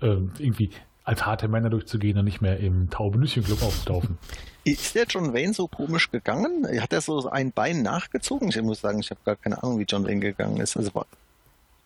[0.00, 0.70] äh, irgendwie
[1.04, 4.18] als harte Männer durchzugehen und nicht mehr im Taubenüsschen-Club aufzutaufen.
[4.64, 6.66] Ist der John Wayne so komisch gegangen?
[6.80, 8.48] Hat er so ein Bein nachgezogen?
[8.48, 10.76] Ich muss sagen, ich habe gar keine Ahnung, wie John Wayne gegangen ist.
[10.76, 10.90] Also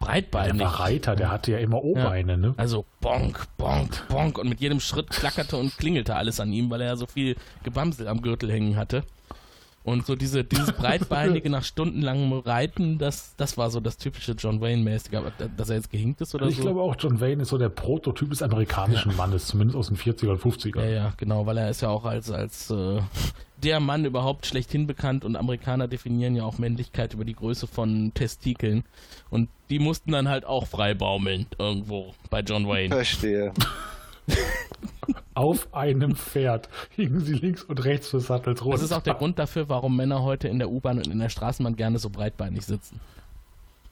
[0.00, 0.56] breitbeinig.
[0.56, 2.38] Der war Reiter, der hatte ja immer O-Beine, ja.
[2.38, 2.54] ne?
[2.56, 4.38] Also bonk, bonk, bonk.
[4.38, 7.36] Und mit jedem Schritt klackerte und klingelte alles an ihm, weil er ja so viel
[7.62, 9.04] Gebamsel am Gürtel hängen hatte.
[9.82, 14.60] Und so diese, dieses breitbeinige nach stundenlangem Reiten, das, das war so das typische John
[14.60, 15.14] Wayne-mäßige.
[15.14, 16.60] Aber dass er jetzt gehinkt ist oder ich so.
[16.60, 19.16] Ich glaube auch, John Wayne ist so der Prototyp des amerikanischen ja.
[19.16, 20.82] Mannes, zumindest aus den 40er und 50er.
[20.82, 23.00] Ja, ja, genau, weil er ist ja auch als, als äh,
[23.62, 28.12] der Mann überhaupt schlechthin bekannt und Amerikaner definieren ja auch Männlichkeit über die Größe von
[28.12, 28.84] Testikeln.
[29.30, 32.94] Und die mussten dann halt auch frei baumeln irgendwo bei John Wayne.
[32.94, 33.52] Verstehe.
[35.34, 38.76] Auf einem Pferd hingen sie links und rechts für Sattels runter.
[38.76, 41.28] Das ist auch der Grund dafür, warum Männer heute in der U-Bahn und in der
[41.28, 43.00] Straßenbahn gerne so breitbeinig sitzen.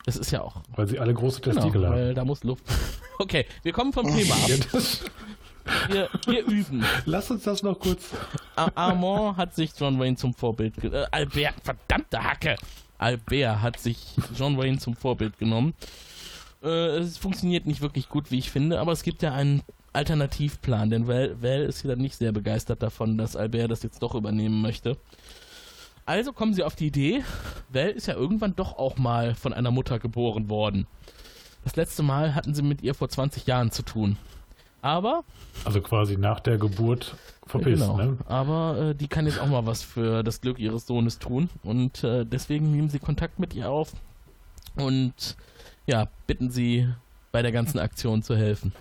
[0.04, 0.56] Das ist ja auch.
[0.74, 1.96] Weil sie alle große Testikel genau, haben.
[1.96, 2.64] Weil da muss Luft.
[3.20, 4.48] Okay, wir kommen vom Thema ab.
[5.88, 6.84] wir, wir, üben.
[7.04, 8.10] Lass uns das noch kurz.
[8.54, 10.84] Armand hat sich John Wayne zum Vorbild.
[10.84, 12.54] Äh, Albert, verdammte Hacke!
[12.96, 15.74] Albert hat sich John Wayne zum Vorbild genommen.
[16.62, 20.90] Äh, es funktioniert nicht wirklich gut, wie ich finde, aber es gibt ja einen Alternativplan,
[20.90, 24.60] denn Val, Val ist wieder nicht sehr begeistert davon, dass Albert das jetzt doch übernehmen
[24.60, 24.96] möchte.
[26.06, 27.22] Also kommen sie auf die Idee,
[27.70, 30.86] Val ist ja irgendwann doch auch mal von einer Mutter geboren worden.
[31.64, 34.16] Das letzte Mal hatten sie mit ihr vor 20 Jahren zu tun.
[34.80, 35.24] Aber.
[35.64, 38.16] Also quasi nach der Geburt verpisst, genau, ne?
[38.26, 41.50] Aber äh, die kann jetzt auch mal was für das Glück ihres Sohnes tun.
[41.64, 43.92] Und äh, deswegen nehmen sie Kontakt mit ihr auf
[44.76, 45.36] und
[45.86, 46.88] ja, bitten sie
[47.32, 48.72] bei der ganzen Aktion zu helfen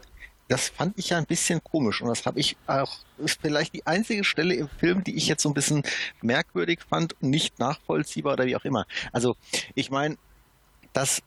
[0.47, 3.86] das fand ich ja ein bisschen komisch und das habe ich auch, ist vielleicht die
[3.86, 5.83] einzige Stelle im Film, die ich jetzt so ein bisschen
[6.21, 8.86] merkwürdig fand nicht nachvollziehbar oder wie auch immer.
[9.12, 9.36] Also,
[9.75, 10.17] ich meine,
[10.93, 11.21] dass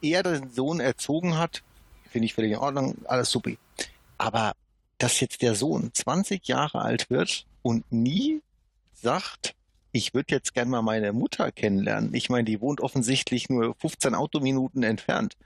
[0.00, 1.62] er den Sohn erzogen hat,
[2.10, 3.52] finde ich völlig in Ordnung, alles super.
[4.18, 4.52] Aber
[4.98, 8.42] dass jetzt der Sohn 20 Jahre alt wird und nie
[8.92, 9.54] sagt,
[9.90, 12.14] ich würde jetzt gern mal meine Mutter kennenlernen.
[12.14, 15.36] Ich meine, die wohnt offensichtlich nur 15 Autominuten entfernt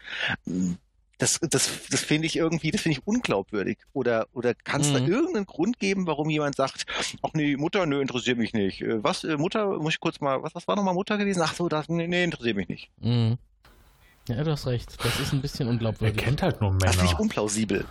[1.19, 3.79] das, das, das finde ich irgendwie, das finde ich unglaubwürdig.
[3.93, 4.95] Oder, oder kann es mhm.
[4.95, 6.85] da irgendeinen Grund geben, warum jemand sagt,
[7.23, 8.83] ach nee, Mutter, nö, interessiert mich nicht.
[8.83, 11.43] Äh, was, äh, Mutter, muss ich kurz mal, was, was war nochmal Mutter gewesen?
[11.43, 12.91] Ach so, das, nee, nee, interessiert mich nicht.
[13.01, 13.39] Mhm.
[14.29, 14.97] Ja, du hast recht.
[15.03, 16.19] Das ist ein bisschen unglaubwürdig.
[16.19, 16.87] Er kennt halt nur Männer.
[16.87, 17.85] Das finde ich unplausibel.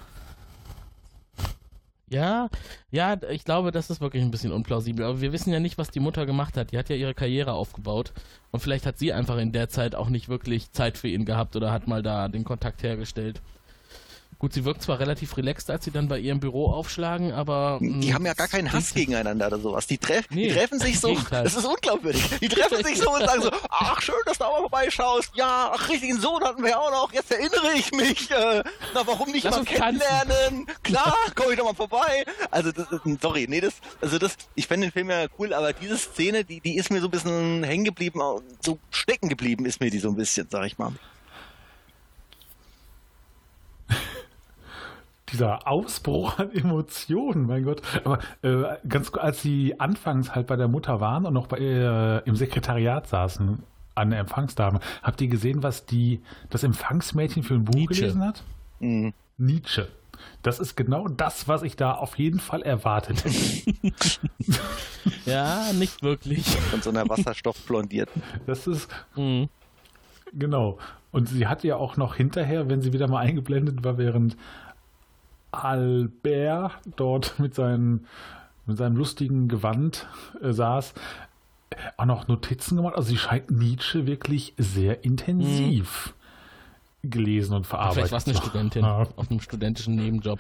[2.08, 2.50] Ja,
[2.92, 5.06] ja, ich glaube, das ist wirklich ein bisschen unplausibel.
[5.06, 6.72] Aber wir wissen ja nicht, was die Mutter gemacht hat.
[6.72, 8.14] Die hat ja ihre Karriere aufgebaut.
[8.52, 11.56] Und vielleicht hat sie einfach in der Zeit auch nicht wirklich Zeit für ihn gehabt
[11.56, 13.42] oder hat mal da den Kontakt hergestellt.
[14.38, 17.80] Gut, sie wirkt zwar relativ relaxed, als sie dann bei ihrem Büro aufschlagen, aber.
[17.82, 19.88] Die haben ja gar keinen Hass gegeneinander oder sowas.
[19.88, 21.18] Die, treff, nee, die treffen sich so.
[21.30, 22.40] Das ist unglaubwürdig.
[22.42, 25.32] Die treffen sich so und sagen so: Ach, schön, dass du auch mal vorbeischaust.
[25.36, 27.14] Ja, ach, richtigen Sohn hatten wir auch noch.
[27.14, 28.30] Jetzt erinnere ich mich.
[28.32, 30.68] Äh, na, warum nicht Lass mal kennenlernen?
[30.84, 32.26] Klar, komm ich doch mal vorbei.
[32.52, 35.74] Also, das ist, sorry, nee, das, also das, ich fände den Film ja cool, aber
[35.74, 38.20] diese Szene, die, die ist mir so ein bisschen hängen geblieben,
[38.62, 40.92] so stecken geblieben ist mir die so ein bisschen, sag ich mal.
[45.36, 47.82] Dieser Ausbruch an Emotionen, mein Gott.
[48.04, 52.20] Aber äh, ganz als sie anfangs halt bei der Mutter waren und noch bei, äh,
[52.28, 53.62] im Sekretariat saßen
[53.96, 58.02] an der Empfangsdame, habt ihr gesehen, was die das Empfangsmädchen für ein Buch Nietzsche.
[58.02, 58.44] gelesen hat?
[58.80, 59.14] Mhm.
[59.38, 59.88] Nietzsche.
[60.42, 63.92] Das ist genau das, was ich da auf jeden Fall erwartet hätte.
[65.26, 66.46] Ja, nicht wirklich.
[66.48, 68.24] Von so einer wasserstoffblondierten.
[68.48, 69.50] Das ist Mhm.
[70.34, 70.78] Genau.
[71.12, 74.36] Und sie hat ja auch noch hinterher, wenn sie wieder mal eingeblendet war, während
[75.64, 78.06] Albert dort mit, seinen,
[78.66, 80.08] mit seinem lustigen Gewand
[80.42, 80.94] äh, saß,
[81.98, 82.96] auch noch Notizen gemacht.
[82.96, 86.14] Also sie scheint Nietzsche wirklich sehr intensiv
[87.04, 87.96] gelesen und verarbeitet.
[87.96, 89.10] Vielleicht war es eine Studentin haben.
[89.16, 90.40] auf einem studentischen Nebenjob.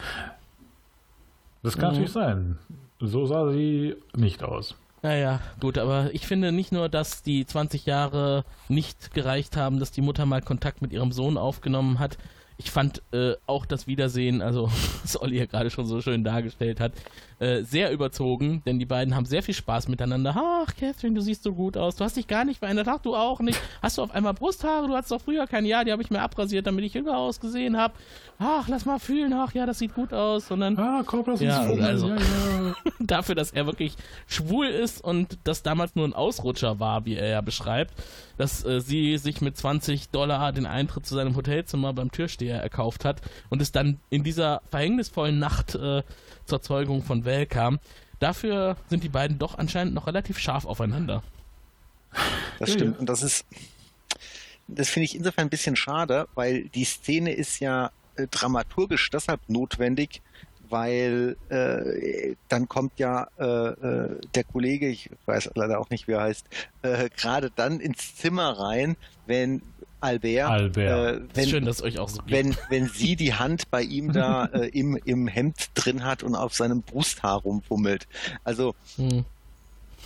[1.63, 1.91] Das kann Mhm.
[1.93, 2.57] natürlich sein.
[2.99, 4.76] So sah sie nicht aus.
[5.01, 9.91] Naja, gut, aber ich finde nicht nur, dass die 20 Jahre nicht gereicht haben, dass
[9.91, 12.18] die Mutter mal Kontakt mit ihrem Sohn aufgenommen hat.
[12.58, 14.70] Ich fand äh, auch das Wiedersehen, also
[15.03, 16.93] was Olli ja gerade schon so schön dargestellt hat,
[17.39, 20.36] äh, sehr überzogen, denn die beiden haben sehr viel Spaß miteinander.
[20.38, 21.95] Ach, Catherine, du siehst so gut aus.
[21.95, 22.88] Du hast dich gar nicht verändert.
[22.88, 23.59] Ach, du auch nicht.
[23.81, 24.88] Hast du auf einmal Brusthaare?
[24.88, 25.67] Du hattest doch früher keine.
[25.67, 27.93] Ja, die habe ich mir abrasiert, damit ich jünger ausgesehen habe.
[28.39, 29.33] Ach, lass mal fühlen.
[29.33, 30.49] Ach, ja, das sieht gut aus.
[30.51, 31.83] Und dann Ah, komm, lass uns Ja, fummeln.
[31.83, 32.75] also- ja, ja.
[32.99, 33.95] dafür, dass er wirklich
[34.27, 37.93] schwul ist und das damals nur ein Ausrutscher war, wie er ja beschreibt,
[38.38, 43.05] dass äh, sie sich mit 20 Dollar den Eintritt zu seinem Hotelzimmer beim Türsteher erkauft
[43.05, 46.03] hat und es dann in dieser verhängnisvollen Nacht äh,
[46.45, 47.79] zur Zeugung von Val kam.
[48.19, 51.23] Dafür sind die beiden doch anscheinend noch relativ scharf aufeinander.
[52.59, 52.93] Das Ja, stimmt.
[52.95, 52.99] ja.
[52.99, 53.45] Und das ist,
[54.67, 59.41] das finde ich insofern ein bisschen schade, weil die Szene ist ja äh, dramaturgisch deshalb
[59.47, 60.21] notwendig,
[60.69, 66.13] weil äh, dann kommt ja äh, äh, der Kollege, ich weiß leider auch nicht, wie
[66.13, 66.45] er heißt,
[66.81, 68.95] äh, gerade dann ins Zimmer rein,
[69.27, 69.61] wenn
[70.06, 71.16] Albert, Albert.
[71.16, 72.32] Äh, wenn, schön, dass euch auch so geht.
[72.32, 76.36] wenn, wenn sie die Hand bei ihm da äh, im, im Hemd drin hat und
[76.36, 78.08] auf seinem Brusthaar rumfummelt.
[78.43, 79.26] Also Hm.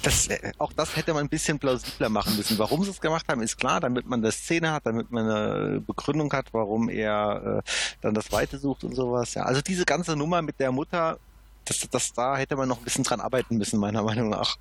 [0.03, 2.57] das, äh, auch das hätte man ein bisschen plausibler machen müssen.
[2.57, 5.81] Warum sie es gemacht haben, ist klar, damit man eine Szene hat, damit man eine
[5.81, 7.69] Begründung hat, warum er äh,
[8.01, 9.33] dann das Weite sucht und sowas.
[9.33, 11.17] Ja, also diese ganze Nummer mit der Mutter,
[11.65, 14.57] das, das da hätte man noch ein bisschen dran arbeiten müssen, meiner Meinung nach.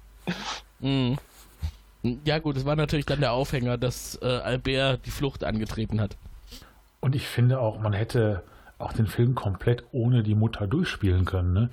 [0.80, 1.16] Mhm.
[2.24, 6.16] Ja gut, es war natürlich dann der Aufhänger, dass äh, Albert die Flucht angetreten hat.
[7.00, 8.42] Und ich finde auch, man hätte
[8.78, 11.52] auch den Film komplett ohne die Mutter durchspielen können.
[11.52, 11.70] Ne?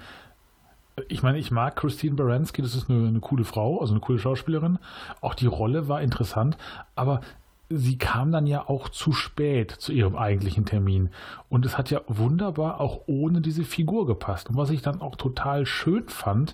[1.07, 4.19] Ich meine, ich mag Christine Baranski, das ist eine, eine coole Frau, also eine coole
[4.19, 4.79] Schauspielerin.
[5.21, 6.57] Auch die Rolle war interessant,
[6.95, 7.21] aber
[7.69, 11.09] sie kam dann ja auch zu spät zu ihrem eigentlichen Termin.
[11.49, 14.49] Und es hat ja wunderbar auch ohne diese Figur gepasst.
[14.49, 16.53] Und was ich dann auch total schön fand,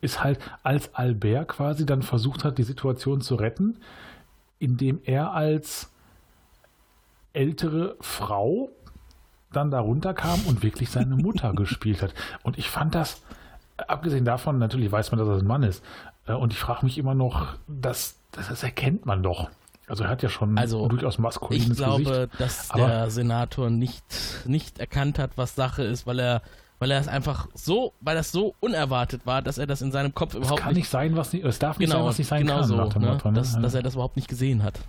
[0.00, 3.78] ist halt, als Albert quasi dann versucht hat, die Situation zu retten,
[4.58, 5.90] indem er als
[7.32, 8.70] ältere Frau
[9.52, 12.14] dann da runterkam und wirklich seine Mutter gespielt hat.
[12.42, 13.22] Und ich fand das,
[13.88, 15.82] abgesehen davon, natürlich weiß man, dass er ein Mann ist.
[16.26, 19.50] äh, Und ich frage mich immer noch, das, das, das erkennt man doch.
[19.88, 22.40] Also er hat ja schon Also, durchaus maskulines Ich glaube, Gesicht.
[22.40, 24.04] dass der Senator nicht,
[24.46, 26.40] nicht erkannt hat, was Sache ist, weil er,
[26.78, 30.14] weil er es einfach so, weil das so unerwartet war, dass er das in seinem
[30.14, 32.28] Kopf Es überhaupt kann nicht sein, was nicht, es darf nicht genau, sein, was nicht
[32.28, 32.64] sein genau kann.
[32.68, 32.82] so, ne?
[32.82, 33.34] Motto, ne?
[33.34, 33.60] dass, Ja.
[33.60, 34.80] dass er das überhaupt nicht gesehen hat.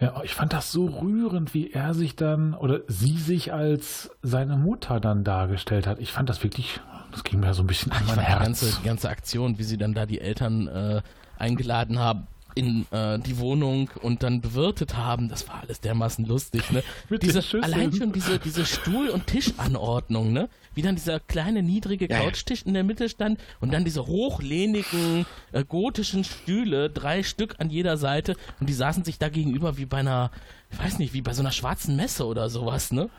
[0.00, 4.56] Ja, ich fand das so rührend, wie er sich dann oder sie sich als seine
[4.56, 6.00] Mutter dann dargestellt hat.
[6.00, 6.80] Ich fand das wirklich,
[7.12, 8.42] das ging mir so ein bisschen an mein fand die Herz.
[8.42, 11.02] ganze, die ganze Aktion, wie sie dann da die Eltern äh,
[11.38, 16.70] eingeladen haben in äh, die Wohnung und dann bewirtet haben, das war alles dermaßen lustig,
[16.70, 16.82] ne?
[17.08, 20.48] Mit diese, allein schon diese, diese Stuhl- und Tischanordnung, ne?
[20.74, 22.24] Wie dann dieser kleine, niedrige Ja, ja.
[22.24, 27.70] Couchtisch in der Mitte stand und dann diese hochlehnigen, äh, gotischen Stühle, drei Stück an
[27.70, 30.30] jeder Seite und die saßen sich da gegenüber wie bei einer,
[30.70, 33.10] ich weiß nicht, wie bei so einer schwarzen Messe oder sowas, ne?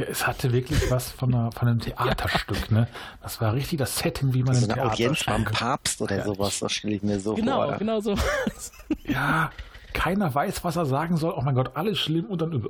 [0.00, 2.88] Ja, es hatte wirklich was von, einer, von einem Theaterstück, ne?
[3.22, 5.44] Das war richtig das Setting, wie man So im Theater Audienz beim.
[5.44, 6.36] Papst oder Herrlich.
[6.36, 7.76] sowas, das stelle ich mir so Genau, vor.
[7.78, 8.14] genau so.
[9.06, 9.50] Ja,
[9.92, 11.34] keiner weiß, was er sagen soll.
[11.36, 12.64] Oh mein Gott, alles schlimm und dann.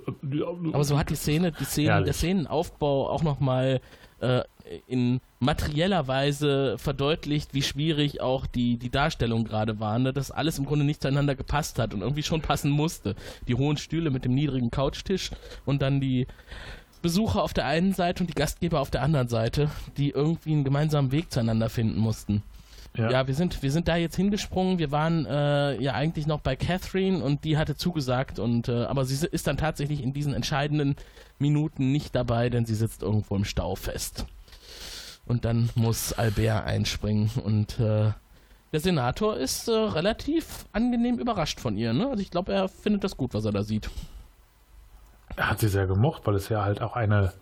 [0.72, 2.04] Aber so hat die Szene, die Szene, Herrlich.
[2.06, 3.80] der Szenenaufbau auch nochmal
[4.20, 4.42] äh,
[4.86, 10.12] in materieller Weise verdeutlicht, wie schwierig auch die, die Darstellung gerade war, ne?
[10.12, 13.16] dass alles im Grunde nicht zueinander gepasst hat und irgendwie schon passen musste.
[13.48, 15.30] Die hohen Stühle mit dem niedrigen Couchtisch
[15.64, 16.26] und dann die
[17.02, 20.64] Besucher auf der einen Seite und die Gastgeber auf der anderen Seite, die irgendwie einen
[20.64, 22.42] gemeinsamen Weg zueinander finden mussten.
[22.96, 24.78] Ja, wir sind, wir sind da jetzt hingesprungen.
[24.78, 29.04] Wir waren äh, ja eigentlich noch bei Catherine und die hatte zugesagt und äh, aber
[29.04, 30.96] sie ist dann tatsächlich in diesen entscheidenden
[31.38, 34.26] Minuten nicht dabei, denn sie sitzt irgendwo im Stau fest.
[35.24, 38.10] Und dann muss Albert einspringen und äh,
[38.72, 41.92] der Senator ist äh, relativ angenehm überrascht von ihr.
[41.92, 42.08] Ne?
[42.08, 43.88] Also ich glaube, er findet das gut, was er da sieht.
[45.36, 47.32] Er hat sie sehr gemocht, weil es ja halt auch eine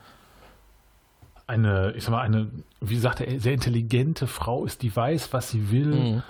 [1.46, 2.50] eine, ich sag mal, eine,
[2.82, 6.22] wie sagt er, sehr intelligente Frau ist, die weiß, was sie will Mhm.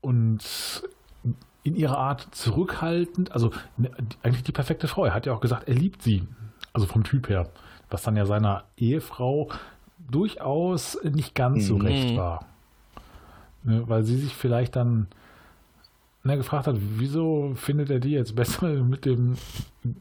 [0.00, 0.82] und
[1.64, 3.90] in ihrer Art zurückhaltend, also ne,
[4.22, 5.04] eigentlich die perfekte Frau.
[5.04, 6.22] Er hat ja auch gesagt, er liebt sie,
[6.72, 7.48] also vom Typ her,
[7.90, 9.48] was dann ja seiner Ehefrau
[10.08, 11.82] durchaus nicht ganz so Mhm.
[11.86, 12.46] recht war.
[13.64, 15.08] Ne, weil sie sich vielleicht dann
[16.24, 19.36] ne, gefragt hat, wieso findet er die jetzt besser mit dem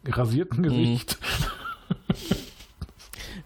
[0.06, 1.18] rasierten Gesicht?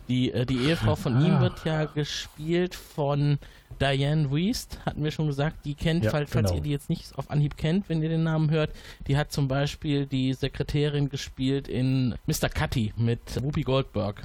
[0.10, 1.42] Die, äh, die Ehefrau von ihm Ah.
[1.42, 3.38] wird ja gespielt von
[3.80, 5.66] Diane Wiest, hatten wir schon gesagt.
[5.66, 6.58] Die kennt, Ja, falls, falls genau.
[6.58, 8.72] ihr die jetzt nicht auf Anhieb kennt, wenn ihr den Namen hört.
[9.08, 12.50] Die hat zum Beispiel die Sekretärin gespielt in Mr.
[12.50, 14.24] Cutty mit Whoopi Goldberg.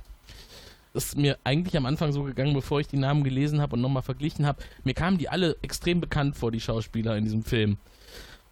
[0.95, 3.83] Das ist mir eigentlich am Anfang so gegangen, bevor ich die Namen gelesen habe und
[3.83, 4.61] nochmal verglichen habe.
[4.83, 7.79] Mir kamen die alle extrem bekannt vor, die Schauspieler in diesem Film.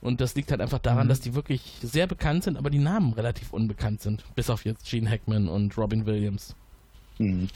[0.01, 1.09] Und das liegt halt einfach daran, Mhm.
[1.09, 4.25] dass die wirklich sehr bekannt sind, aber die Namen relativ unbekannt sind.
[4.35, 6.55] Bis auf jetzt Gene Hackman und Robin Williams.
[7.17, 7.49] Hm.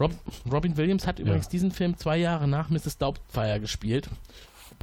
[0.00, 0.12] Rob,
[0.50, 1.50] Robin Williams hat übrigens Ja.
[1.50, 2.98] diesen Film zwei Jahre nach Mrs.
[2.98, 4.08] Doubtfire gespielt.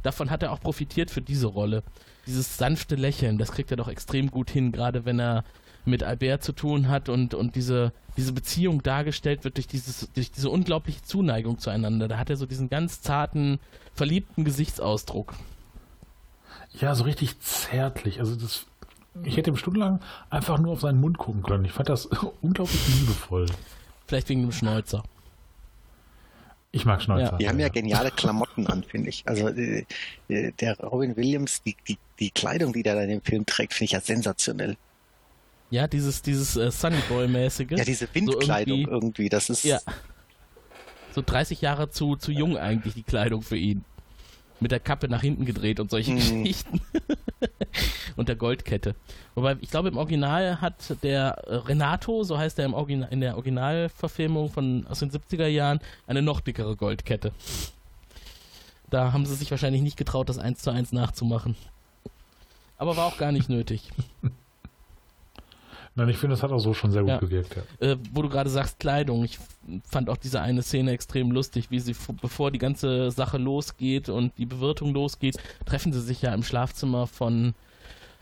[0.02, 1.82] Davon hat er auch profitiert für diese Rolle.
[2.26, 5.44] Dieses sanfte Lächeln, das kriegt er doch extrem gut hin, gerade wenn er
[5.86, 10.32] mit Albert zu tun hat und, und diese, diese Beziehung dargestellt wird durch, dieses, durch
[10.32, 12.08] diese unglaubliche Zuneigung zueinander.
[12.08, 13.58] Da hat er so diesen ganz zarten,
[13.94, 15.34] verliebten Gesichtsausdruck.
[16.80, 18.20] Ja, so richtig zärtlich.
[18.20, 18.66] Also das,
[19.24, 20.00] ich hätte ihm stundenlang
[20.30, 21.64] einfach nur auf seinen Mund gucken können.
[21.64, 22.06] Ich fand das
[22.42, 23.46] unglaublich liebevoll.
[24.06, 25.02] Vielleicht wegen dem Schnäuzer.
[26.72, 27.32] Ich mag Schnäuzer.
[27.32, 27.36] Ja.
[27.38, 29.22] Die haben ja geniale Klamotten an, finde ich.
[29.26, 29.86] Also äh,
[30.28, 33.72] äh, der Robin Williams, die, die, die Kleidung, die der da in dem Film trägt,
[33.72, 34.76] finde ich ja sensationell.
[35.70, 37.70] Ja, dieses, dieses äh, Sunnyboy-mäßige.
[37.78, 39.78] Ja, diese Windkleidung irgendwie- irgendwie, das ist Ja.
[41.14, 43.84] So 30 Jahre zu, zu jung eigentlich, die Kleidung für ihn.
[44.58, 46.16] Mit der Kappe nach hinten gedreht und solche Mhm.
[46.44, 46.80] Geschichten.
[48.16, 48.94] und der Goldkette.
[49.34, 53.20] Wobei, ich glaube, im Original hat der äh, Renato, so heißt er im Original, in
[53.20, 57.32] der Originalverfilmung von, aus den 70er Jahren, eine noch dickere Goldkette.
[58.88, 61.56] Da haben sie sich wahrscheinlich nicht getraut, das eins zu eins nachzumachen.
[62.78, 63.90] Aber war auch gar nicht nötig.
[65.96, 67.18] Nein, ich finde, das hat auch so schon sehr gut Ja.
[67.18, 67.56] gewirkt.
[67.80, 67.86] Ja.
[67.92, 69.24] äh, wo du gerade sagst, Kleidung.
[69.24, 69.38] Ich
[69.88, 74.36] fand auch diese eine Szene extrem lustig, wie sie, bevor die ganze Sache losgeht und
[74.38, 77.54] die Bewirtung losgeht, treffen sie sich ja im Schlafzimmer von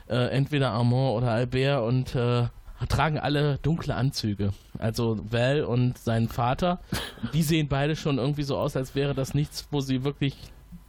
[0.09, 2.47] äh, entweder Armand oder Albert und äh,
[2.89, 4.53] tragen alle dunkle Anzüge.
[4.79, 6.81] Also Val und sein Vater,
[7.33, 10.37] die sehen beide schon irgendwie so aus, als wäre das nichts, wo sie wirklich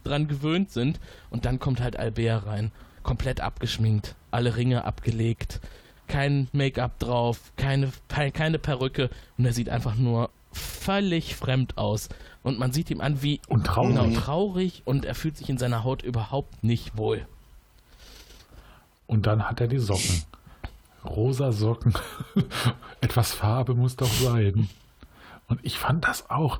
[0.04, 1.00] dran gewöhnt sind.
[1.30, 2.70] Und dann kommt halt Albert rein,
[3.02, 5.60] komplett abgeschminkt, alle Ringe abgelegt,
[6.08, 12.08] kein Make-up drauf, keine, keine Perücke und er sieht einfach nur völlig fremd aus.
[12.42, 13.96] Und man sieht ihm an, wie Und traurig.
[13.96, 17.26] genau, traurig und er fühlt sich in seiner Haut überhaupt nicht wohl.
[19.06, 20.22] Und dann hat er die Socken.
[21.04, 21.94] Rosa Socken.
[23.00, 24.68] Etwas Farbe muss doch sein.
[25.48, 26.58] Und ich fand das auch.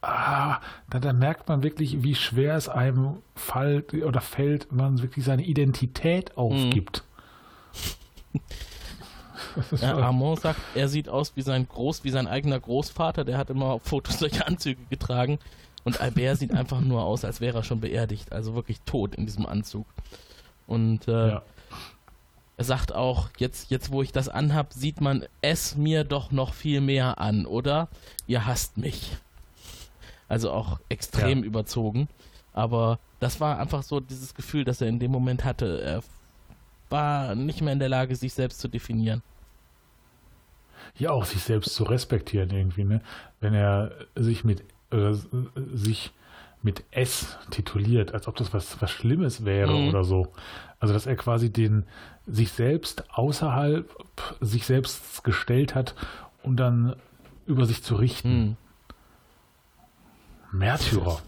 [0.00, 0.58] Ah,
[0.90, 5.24] da, da merkt man wirklich, wie schwer es einem fällt oder fällt, wenn man wirklich
[5.24, 7.04] seine Identität aufgibt.
[7.72, 7.98] Das ist
[9.80, 13.50] Ja, Armand sagt, er sieht aus wie sein Groß, wie sein eigener Großvater, der hat
[13.50, 15.38] immer auf Fotos solche Anzüge getragen.
[15.84, 19.26] Und Albert sieht einfach nur aus, als wäre er schon beerdigt, also wirklich tot in
[19.26, 19.86] diesem Anzug.
[20.66, 21.42] Und äh, ja.
[22.56, 26.54] er sagt auch, jetzt, jetzt wo ich das anhab, sieht man es mir doch noch
[26.54, 27.88] viel mehr an, oder?
[28.28, 29.16] Ihr hasst mich.
[30.28, 31.44] Also auch extrem Ja.
[31.44, 32.08] überzogen.
[32.54, 35.82] Aber das war einfach so dieses Gefühl, das er in dem Moment hatte.
[35.82, 36.02] Er
[36.92, 39.22] war nicht mehr in der Lage, sich selbst zu definieren.
[40.98, 43.00] ja auch sich selbst zu respektieren irgendwie, ne?
[43.40, 45.14] Wenn er sich mit äh,
[45.72, 46.12] sich
[46.62, 49.88] mit S tituliert, als ob das was, was Schlimmes wäre Mhm.
[49.88, 50.32] oder so.
[50.78, 51.84] Also dass er quasi den
[52.26, 53.90] sich selbst außerhalb
[54.40, 55.94] sich selbst gestellt hat,
[56.44, 56.94] um dann
[57.46, 58.28] über sich zu richten.
[58.30, 58.56] Hm.
[60.52, 61.20] Märtyrer.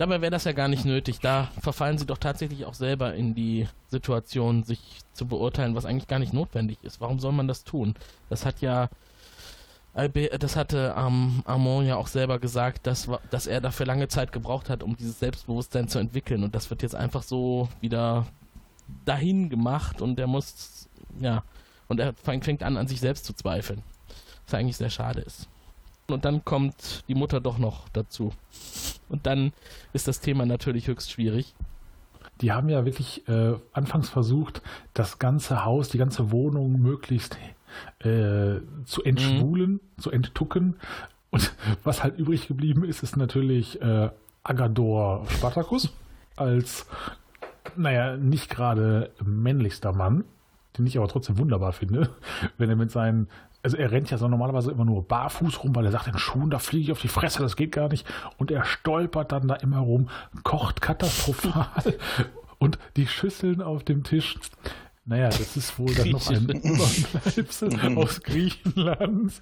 [0.00, 1.20] Dabei wäre das ja gar nicht nötig.
[1.20, 4.80] Da verfallen sie doch tatsächlich auch selber in die Situation, sich
[5.12, 7.02] zu beurteilen, was eigentlich gar nicht notwendig ist.
[7.02, 7.94] Warum soll man das tun?
[8.30, 8.88] Das hat ja
[9.92, 14.70] das hatte ähm, Armand ja auch selber gesagt, dass, dass er dafür lange Zeit gebraucht
[14.70, 16.44] hat, um dieses Selbstbewusstsein zu entwickeln.
[16.44, 18.26] Und das wird jetzt einfach so wieder
[19.04, 20.88] dahin gemacht und er muss,
[21.18, 21.42] ja,
[21.88, 23.82] und er fängt an, an sich selbst zu zweifeln.
[24.46, 25.49] Was eigentlich sehr schade ist.
[26.12, 28.32] Und dann kommt die Mutter doch noch dazu.
[29.08, 29.52] Und dann
[29.92, 31.54] ist das Thema natürlich höchst schwierig.
[32.40, 34.62] Die haben ja wirklich äh, anfangs versucht,
[34.94, 37.36] das ganze Haus, die ganze Wohnung möglichst
[38.00, 40.76] äh, zu entschwulen, zu enttucken.
[41.30, 41.54] Und
[41.84, 44.10] was halt übrig geblieben ist, ist natürlich äh,
[44.42, 45.92] Agador Spartacus
[46.36, 46.86] als,
[47.76, 50.24] naja, nicht gerade männlichster Mann.
[50.78, 52.10] den ich aber trotzdem wunderbar finde,
[52.58, 53.28] wenn er mit seinen,
[53.62, 56.50] also er rennt ja so normalerweise immer nur barfuß rum, weil er sagt, in Schuhen,
[56.50, 58.06] da fliege ich auf die Fresse, das geht gar nicht.
[58.38, 60.08] Und er stolpert dann da immer rum,
[60.42, 61.94] kocht katastrophal
[62.58, 64.38] und die Schüsseln auf dem Tisch.
[65.06, 69.32] Naja, das ist wohl dann noch ein Überbleibsel aus Griechenland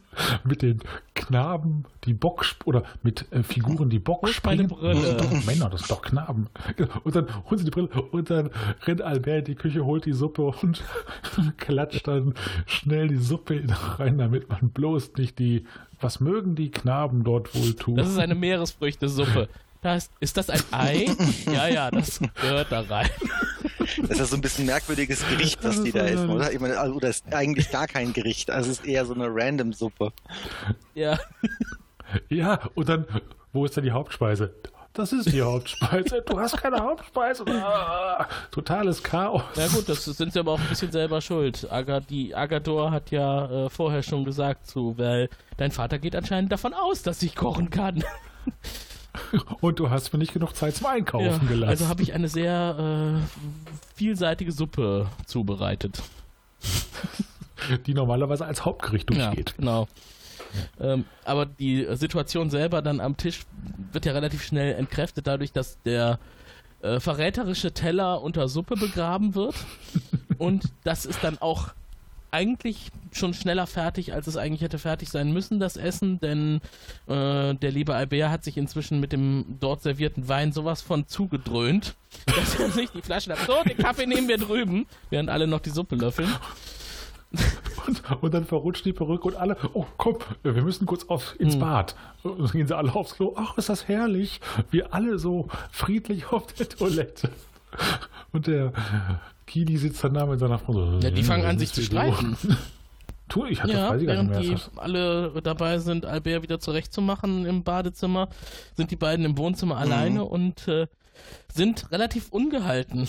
[0.44, 0.78] mit den
[1.14, 4.68] Knaben, die Bock oder mit äh, Figuren, die Bock springen.
[4.68, 4.94] Brille.
[4.94, 6.48] Das sind doch Männer, das sind doch Knaben.
[7.04, 8.50] Und dann holen sie die Brille und dann
[8.86, 10.82] rennt Albert in die Küche, holt die Suppe und
[11.56, 12.34] klatscht dann
[12.66, 13.64] schnell die Suppe
[13.98, 15.66] rein, damit man bloß nicht die,
[16.00, 17.96] was mögen die Knaben dort wohl tun?
[17.96, 19.48] Das ist eine Meeresfrüchtesuppe.
[19.80, 21.06] Da ist, ist das ein Ei?
[21.46, 23.10] Ja, ja, das gehört da rein.
[23.96, 26.52] Das ist ja so ein bisschen merkwürdiges Gericht, das die da essen, oder?
[26.52, 28.50] Ich meine, also, oder ist eigentlich gar kein Gericht.
[28.50, 30.12] Also es ist eher so eine random Suppe.
[30.94, 31.18] Ja.
[32.28, 33.06] Ja, und dann,
[33.52, 34.54] wo ist denn die Hauptspeise?
[34.94, 36.22] Das ist die Hauptspeise.
[36.26, 37.44] Du hast keine Hauptspeise.
[37.46, 39.42] Ah, totales Chaos.
[39.54, 41.70] Na gut, das sind sie aber auch ein bisschen selber schuld.
[41.70, 46.50] Aga, die Agator hat ja äh, vorher schon gesagt zu, weil dein Vater geht anscheinend
[46.50, 48.02] davon aus, dass ich kochen kann.
[49.60, 51.70] Und du hast mir nicht genug Zeit zum Einkaufen Ja, gelassen.
[51.70, 56.02] also habe ich eine sehr äh, vielseitige Suppe zubereitet.
[57.86, 59.54] die normalerweise als Hauptgericht durchgeht.
[59.56, 59.88] genau.
[60.80, 63.42] Ähm, aber die Situation selber dann am Tisch
[63.92, 66.18] wird ja relativ schnell entkräftet dadurch, dass der
[66.80, 69.54] äh, verräterische Teller unter Suppe begraben wird.
[70.38, 71.68] Und das ist dann auch
[72.30, 76.60] eigentlich schon schneller fertig, als es eigentlich hätte fertig sein müssen, das Essen, denn
[77.06, 81.94] äh, der liebe Albert hat sich inzwischen mit dem dort servierten Wein sowas von zugedröhnt,
[82.26, 83.46] dass er sich die Flasche hat.
[83.46, 86.28] So, den Kaffee nehmen wir drüben, während alle noch die Suppe löffeln.
[87.86, 91.54] Und, und dann verrutscht die Perücke und alle, oh komm, wir müssen kurz auf, ins
[91.54, 91.60] Hm.
[91.60, 91.94] Bad.
[92.22, 93.34] Und dann gehen sie alle aufs Klo.
[93.36, 94.40] Ach, ist das herrlich.
[94.70, 97.30] Wir alle so friedlich auf der Toilette.
[98.32, 98.72] Und der
[99.48, 100.98] Kili sitzt dann da mit seiner Frau.
[101.00, 102.36] Ja, die fangen "Was an, sich zu hier los?" streiten.
[103.28, 104.56] Tu, ich hatte Ja, weiß ich gar nicht während mehr.
[104.56, 108.28] die alle dabei sind, Albert wieder zurechtzumachen im Badezimmer,
[108.74, 109.80] sind die beiden im Wohnzimmer Mhm.
[109.82, 110.86] alleine und äh,
[111.52, 113.06] sind relativ ungehalten.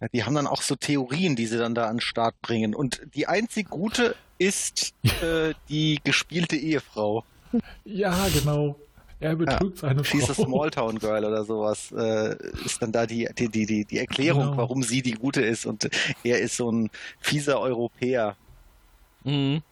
[0.00, 2.74] Ja, die haben dann auch so Theorien, die sie dann da an den Start bringen.
[2.74, 4.92] Und die einzig gute ist
[5.22, 7.24] äh, die gespielte Ehefrau.
[7.84, 8.76] Ja, genau.
[9.20, 10.44] Er betrügt seine She's a Frau.
[10.44, 11.90] Smalltown Girl oder sowas.
[11.92, 14.56] Äh, ist dann da die, die, die, die, die Erklärung, Genau.
[14.58, 15.64] warum sie die gute ist.
[15.66, 15.88] Und
[16.22, 16.90] er ist so ein
[17.20, 18.36] fieser Europäer.
[19.24, 19.62] Mhm.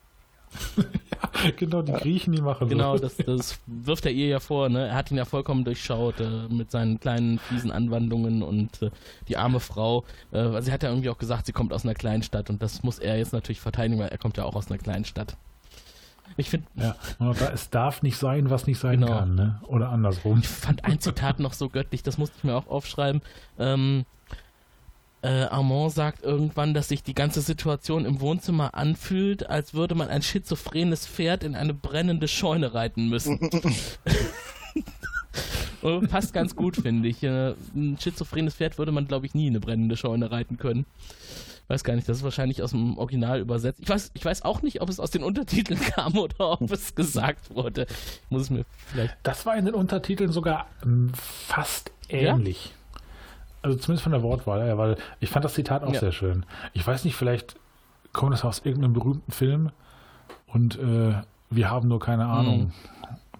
[1.56, 4.68] genau, die Griechen, die machen Genau, das, das wirft er ihr ja vor.
[4.68, 4.86] Ne?
[4.86, 8.90] Er hat ihn ja vollkommen durchschaut äh, mit seinen kleinen fiesen Anwandlungen und äh,
[9.28, 10.04] die arme Frau.
[10.32, 12.62] Äh, also sie hat ja irgendwie auch gesagt, sie kommt aus einer kleinen Stadt und
[12.62, 15.36] das muss er jetzt natürlich verteidigen, weil er kommt ja auch aus einer kleinen Stadt.
[16.36, 16.96] Ich finde, Ja,
[17.52, 19.12] es darf nicht sein, was nicht sein Genau.
[19.18, 19.60] kann, ne?
[19.68, 20.40] Oder andersrum.
[20.40, 23.22] Ich fand ein Zitat noch so göttlich, das musste ich mir auch aufschreiben.
[23.58, 24.04] Ähm,
[25.22, 30.08] äh, Armand sagt irgendwann, dass sich die ganze Situation im Wohnzimmer anfühlt, als würde man
[30.08, 33.40] ein schizophrenes Pferd in eine brennende Scheune reiten müssen.
[35.82, 37.22] Äh, Passt ganz gut, finde ich.
[37.22, 40.84] Äh, Ein schizophrenes Pferd würde man, glaube ich, nie in eine brennende Scheune reiten können.
[41.68, 43.80] Weiß gar nicht, das ist wahrscheinlich aus dem Original übersetzt.
[43.82, 46.94] Ich weiß, ich weiß auch nicht, ob es aus den Untertiteln kam oder ob es
[46.94, 47.86] gesagt wurde.
[47.88, 52.74] Ich muss es mir vielleicht Das war in den Untertiteln sogar ähm, fast ähnlich.
[53.62, 56.00] Also zumindest von der Wortwahl, ja, weil ich fand das Zitat auch Ja.
[56.00, 56.44] sehr schön.
[56.74, 57.56] Ich weiß nicht, vielleicht
[58.12, 59.70] kommt das aus irgendeinem berühmten Film
[60.46, 61.14] und äh,
[61.50, 62.72] wir haben nur keine Ahnung,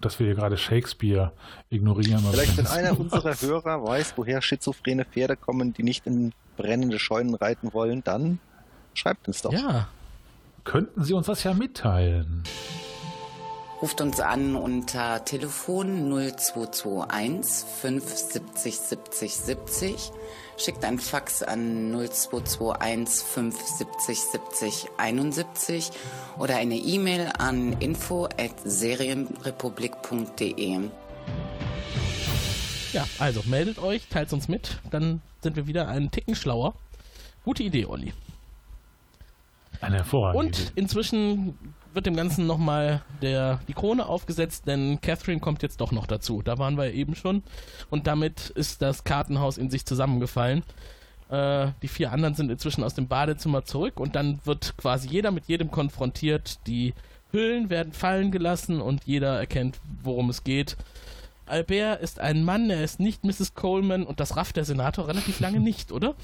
[0.01, 1.31] dass wir hier gerade Shakespeare
[1.69, 2.23] ignorieren.
[2.31, 7.35] Vielleicht, wenn einer unserer Hörer weiß, woher schizophrene Pferde kommen, die nicht in brennende Scheunen
[7.35, 8.39] reiten wollen, dann
[8.93, 9.53] schreibt uns doch.
[9.53, 9.87] Ja,
[10.65, 12.43] Könnten Sie uns das ja mitteilen?
[13.81, 20.11] Ruft uns an unter Telefon 0221 570 70 70.
[20.57, 25.91] Schickt ein Fax an 0221 570 70 71
[26.39, 30.79] oder eine E-Mail an info at serienrepublik.de.
[32.93, 36.73] ja, also meldet euch, teilt uns mit, dann sind wir wieder einen Ticken schlauer.
[37.43, 38.13] Gute Idee, Olli.
[39.79, 40.71] Eine hervorragende Und Idee.
[40.75, 41.57] inzwischen
[41.93, 46.41] wird dem Ganzen nochmal die Krone aufgesetzt, denn Catherine kommt jetzt doch noch dazu.
[46.41, 47.43] Da waren wir eben schon.
[47.91, 50.63] Und damit ist das Kartenhaus in sich zusammengefallen.
[51.29, 55.31] Äh, die vier anderen sind inzwischen aus dem Badezimmer zurück und dann wird quasi jeder
[55.31, 56.59] mit jedem konfrontiert.
[56.67, 56.93] Die
[57.31, 60.77] Hüllen werden fallen gelassen und jeder erkennt, worum es geht.
[61.45, 63.53] Albert ist ein Mann, er ist nicht Mrs.
[63.53, 66.15] Coleman und das rafft der Senator relativ lange nicht, oder?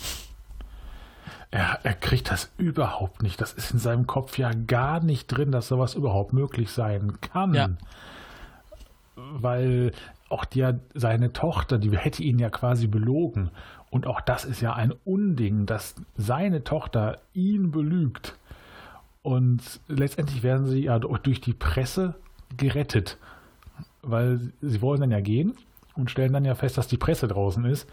[1.52, 3.42] Er, er kriegt das überhaupt nicht.
[3.42, 7.54] Das ist in seinem Kopf ja gar nicht drin, dass sowas überhaupt möglich sein kann.
[7.54, 7.70] Ja.
[9.16, 9.92] weil
[10.30, 13.52] auch die, seine Tochter, die hätte ihn ja quasi belogen.
[13.90, 18.38] Und auch das ist ja ein Unding, dass seine Tochter ihn belügt.
[19.22, 22.16] Und letztendlich werden sie ja durch die Presse
[22.56, 23.18] gerettet,
[24.02, 25.54] weil sie wollen dann ja gehen
[25.96, 27.88] und stellen dann ja fest, dass die Presse draußen ist.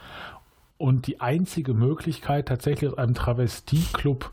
[0.78, 4.30] Und die einzige Möglichkeit, tatsächlich aus einem Travestie-Club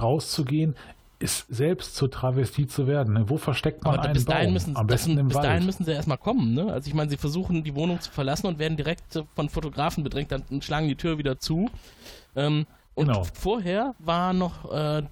[0.00, 0.74] rauszugehen,
[1.18, 3.12] ist selbst zur Travestie zu werden.
[3.14, 3.28] Ne?
[3.28, 4.52] Wo versteckt man Aber einen bis dahin Baum?
[4.54, 5.46] müssen, Am besten das, im bis Wald.
[5.46, 6.72] dahin müssen sie erstmal kommen, ne?
[6.72, 10.32] Also ich meine, sie versuchen die Wohnung zu verlassen und werden direkt von Fotografen bedrängt,
[10.32, 11.68] dann schlagen die Tür wieder zu.
[12.36, 13.24] Ähm, und Genau.
[13.34, 15.02] vorher war noch äh,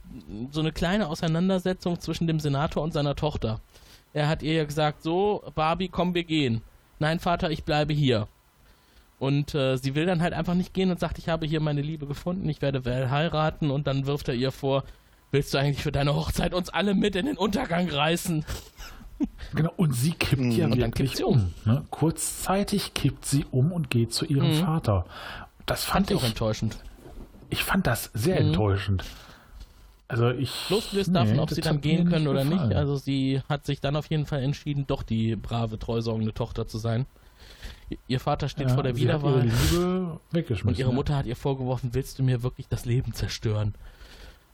[0.51, 3.61] so eine kleine Auseinandersetzung zwischen dem Senator und seiner Tochter.
[4.19, 6.63] Er hat ihr ja gesagt, so, Barbie, komm, wir gehen.
[6.99, 8.27] Nein, Vater, ich bleibe hier.
[9.21, 11.83] Und äh, sie will dann halt einfach nicht gehen und sagt, ich habe hier meine
[11.83, 14.83] Liebe gefunden, ich werde Val heiraten und dann wirft er ihr vor,
[15.31, 18.45] willst du eigentlich für deine Hochzeit uns alle mit in den Untergang reißen?
[19.55, 21.53] Genau, und sie kippt ja Und dann wirklich kippt sie um.
[21.65, 21.85] Ne?
[21.91, 24.65] Kurzzeitig kippt sie um und geht zu ihrem Mhm.
[24.65, 25.07] Vater.
[25.67, 26.77] Das Fand fand ich auch enttäuschend.
[27.51, 28.49] ich fand das sehr Mhm.
[28.49, 29.05] enttäuschend.
[30.09, 30.71] Also ich.
[30.71, 32.69] Losgelöst nee, davon, ob das sie dann gehen nicht können oder gefallen.
[32.69, 32.77] nicht.
[32.77, 36.79] Also sie hat sich dann auf jeden Fall entschieden, doch die brave, treusorgende Tochter zu
[36.79, 37.07] sein.
[38.07, 39.45] Ihr Vater steht ja, vor der ihre Wiederwahl
[40.31, 40.69] weggeschmissen.
[40.69, 40.93] und ihre.
[40.93, 43.75] Mutter hat ihr vorgeworfen, willst du mir wirklich das Leben zerstören?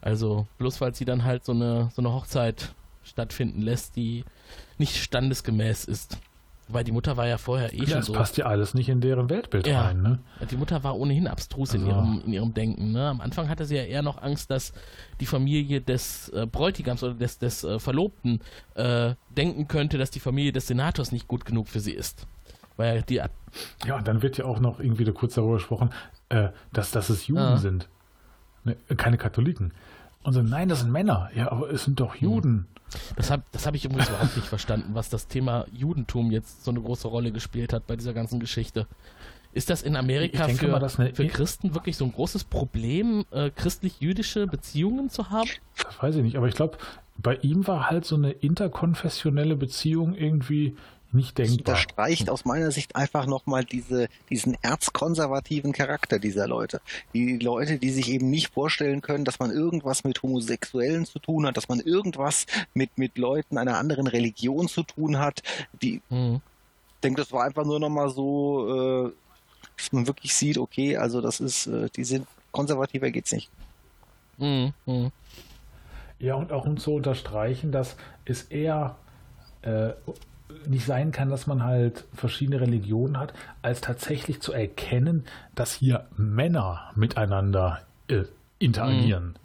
[0.00, 4.24] Also bloß weil sie dann halt so eine, so eine Hochzeit stattfinden lässt, die
[4.78, 6.18] nicht standesgemäß ist.
[6.68, 8.12] Weil die Mutter war ja vorher eh Ja, schon es so.
[8.14, 9.82] passt ja alles nicht in deren Weltbild Ja.
[9.82, 10.00] rein.
[10.00, 10.18] Ne?
[10.50, 12.92] Die Mutter war ohnehin abstrus in, Also- ihrem, in ihrem Denken.
[12.92, 13.06] Ne?
[13.06, 14.72] Am Anfang hatte sie ja eher noch Angst, dass
[15.20, 18.40] die Familie des äh, Bräutigams oder des, des äh, Verlobten
[18.76, 22.26] äh, denken könnte, dass die Familie des Senators nicht gut genug für sie ist.
[22.76, 25.90] Weil die Ja, und dann wird ja auch noch irgendwie da kurz darüber gesprochen,
[26.30, 27.56] äh, dass, dass es Juden Ja.
[27.58, 27.88] sind.
[28.64, 28.76] Ne?
[28.96, 29.72] Keine Katholiken.
[30.22, 31.28] Und so, nein, das sind Männer.
[31.34, 32.06] Ja, aber es sind Hm.
[32.06, 32.66] doch Juden.
[33.16, 36.70] Das habe das hab ich übrigens überhaupt nicht verstanden, was das Thema Judentum jetzt so
[36.70, 38.86] eine große Rolle gespielt hat bei dieser ganzen Geschichte.
[39.52, 44.48] Ist das in Amerika für, mal, für Christen wirklich so ein großes Problem, äh, christlich-jüdische
[44.48, 45.48] Beziehungen zu haben?
[45.80, 46.76] Das weiß ich nicht, aber ich glaube,
[47.16, 50.76] bei ihm war halt so eine interkonfessionelle Beziehung irgendwie
[51.14, 51.74] nicht Das denkbar.
[51.74, 56.80] unterstreicht aus meiner Sicht einfach nochmal diese, diesen erzkonservativen Charakter dieser Leute.
[57.14, 61.46] Die Leute, die sich eben nicht vorstellen können, dass man irgendwas mit Homosexuellen zu tun
[61.46, 65.42] hat, dass man irgendwas mit, mit Leuten einer anderen Religion zu tun hat.
[65.80, 66.40] Die, Hm.
[66.96, 69.12] ich denke, das war einfach nur nochmal so, äh,
[69.76, 73.50] dass man wirklich sieht, okay, also das ist, äh, die sind konservativer geht's nicht.
[74.38, 75.10] Hm, hm.
[76.18, 78.96] Ja, und auch um zu unterstreichen, dass es eher
[79.62, 79.90] äh,
[80.66, 83.32] nicht sein kann, dass man halt verschiedene Religionen hat,
[83.62, 85.24] als tatsächlich zu erkennen,
[85.54, 88.24] dass hier Männer miteinander äh,
[88.58, 89.36] interagieren.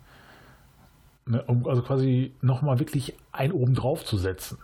[1.25, 4.57] Ne, um also quasi nochmal wirklich ein oben drauf zu setzen.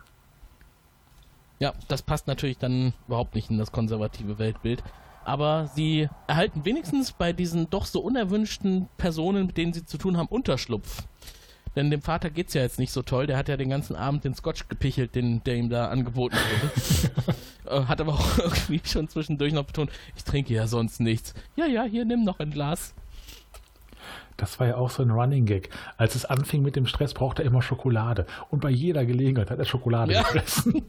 [1.60, 4.84] Ja, das passt natürlich dann überhaupt nicht in das konservative Weltbild.
[5.24, 10.18] Aber sie erhalten wenigstens bei diesen doch so unerwünschten Personen, mit denen sie zu tun
[10.18, 11.04] haben, Unterschlupf.
[11.76, 13.28] Denn dem Vater geht's ja jetzt nicht so toll.
[13.28, 17.36] Der hat ja den ganzen Abend den Scotch gepichelt, den, der ihm da angeboten wurde.
[17.68, 21.34] Äh, hat aber auch irgendwie schon zwischendurch noch betont, ich trinke ja sonst nichts.
[21.56, 22.94] Ja, ja, hier nimm noch ein Glas.
[24.38, 25.70] Das war ja auch so ein Running Gag.
[25.98, 28.28] Als es anfing mit dem Stress, brauchte er immer Schokolade.
[28.52, 30.22] Und bei jeder Gelegenheit hat er Schokolade Ja.
[30.22, 30.84] gefressen.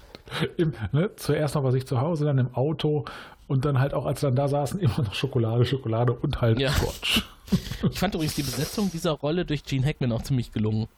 [0.56, 3.04] Im, ne, zuerst noch bei sich zu Hause, dann im Auto
[3.46, 6.58] und dann halt auch, als sie dann da saßen, immer noch Schokolade, Schokolade und halt
[6.58, 6.70] Ja.
[6.72, 7.24] Scotch.
[7.90, 10.88] Ich fand übrigens die Besetzung dieser Rolle durch Gene Hackman auch ziemlich gelungen.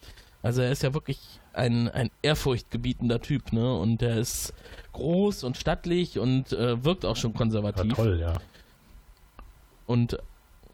[0.43, 1.19] Also er ist ja wirklich
[1.53, 3.75] ein, ein ehrfurchtgebietender Typ, ne?
[3.77, 4.55] Und er ist
[4.93, 7.95] groß und stattlich und äh, wirkt auch schon War konservativ.
[7.95, 8.35] toll, ja.
[9.87, 10.19] Und,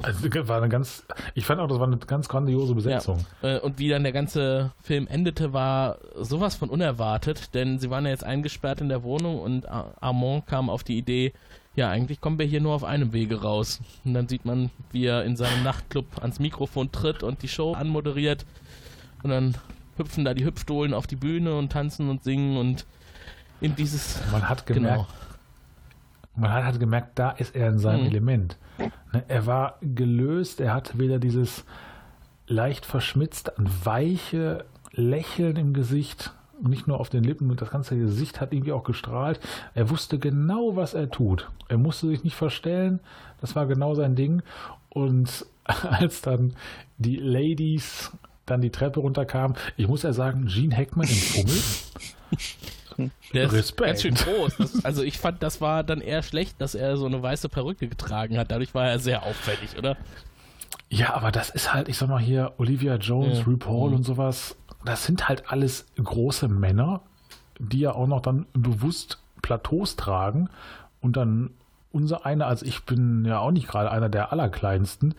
[0.02, 1.04] Also war eine ganz,
[1.34, 3.24] ich fand auch, das war eine ganz grandiose Besetzung.
[3.42, 8.04] äh, und wie dann der ganze Film endete, war sowas von unerwartet, denn sie waren
[8.04, 11.32] ja jetzt eingesperrt in der Wohnung und Ar- Armand kam auf die Idee,
[11.76, 13.80] ja, eigentlich kommen wir hier nur auf einem Wege raus.
[14.04, 17.72] Und dann sieht man, wie er in seinem Nachtclub ans Mikrofon tritt und die Show
[17.74, 18.46] anmoderiert.
[19.22, 19.56] Und dann
[19.96, 22.86] hüpfen da die Hüpfdohlen auf die Bühne und tanzen und singen und
[23.60, 24.20] in dieses.
[24.30, 25.06] Man hat gemerkt, Genau.
[26.36, 28.06] man hat halt gemerkt, da ist er in seinem Mhm.
[28.08, 28.56] Element.
[29.12, 31.64] Ne, Er war gelöst, er hatte wieder dieses
[32.46, 37.96] leicht verschmitzte und weiche Lächeln im Gesicht, nicht nur auf den Lippen, und das ganze
[37.96, 39.40] Gesicht hat irgendwie auch gestrahlt.
[39.74, 41.50] Er wusste genau, was er tut.
[41.68, 43.00] Er musste sich nicht verstellen,
[43.40, 44.42] das war genau sein Ding.
[44.88, 45.46] Und
[45.90, 46.54] als dann
[46.98, 48.12] die Ladies
[48.46, 51.56] dann die Treppe runterkamen, ich muss ja sagen, Gene Hackman im Fummel,
[53.32, 53.86] Der ist Respekt.
[53.88, 54.56] ganz schön groß.
[54.58, 57.88] Das, also ich fand, das war dann eher schlecht, dass er so eine weiße Perücke
[57.88, 58.52] getragen hat.
[58.52, 59.96] Dadurch war er sehr auffällig, oder?
[60.90, 63.44] Ja, aber das ist halt, ich sag mal hier, Olivia Jones, Ja.
[63.44, 63.96] RuPaul Mhm.
[63.96, 64.54] und sowas,
[64.84, 67.00] das sind halt alles große Männer,
[67.58, 70.48] die ja auch noch dann bewusst Plateaus tragen
[71.00, 71.50] und dann
[71.92, 75.14] unser einer, also ich bin ja auch nicht gerade einer der allerkleinsten,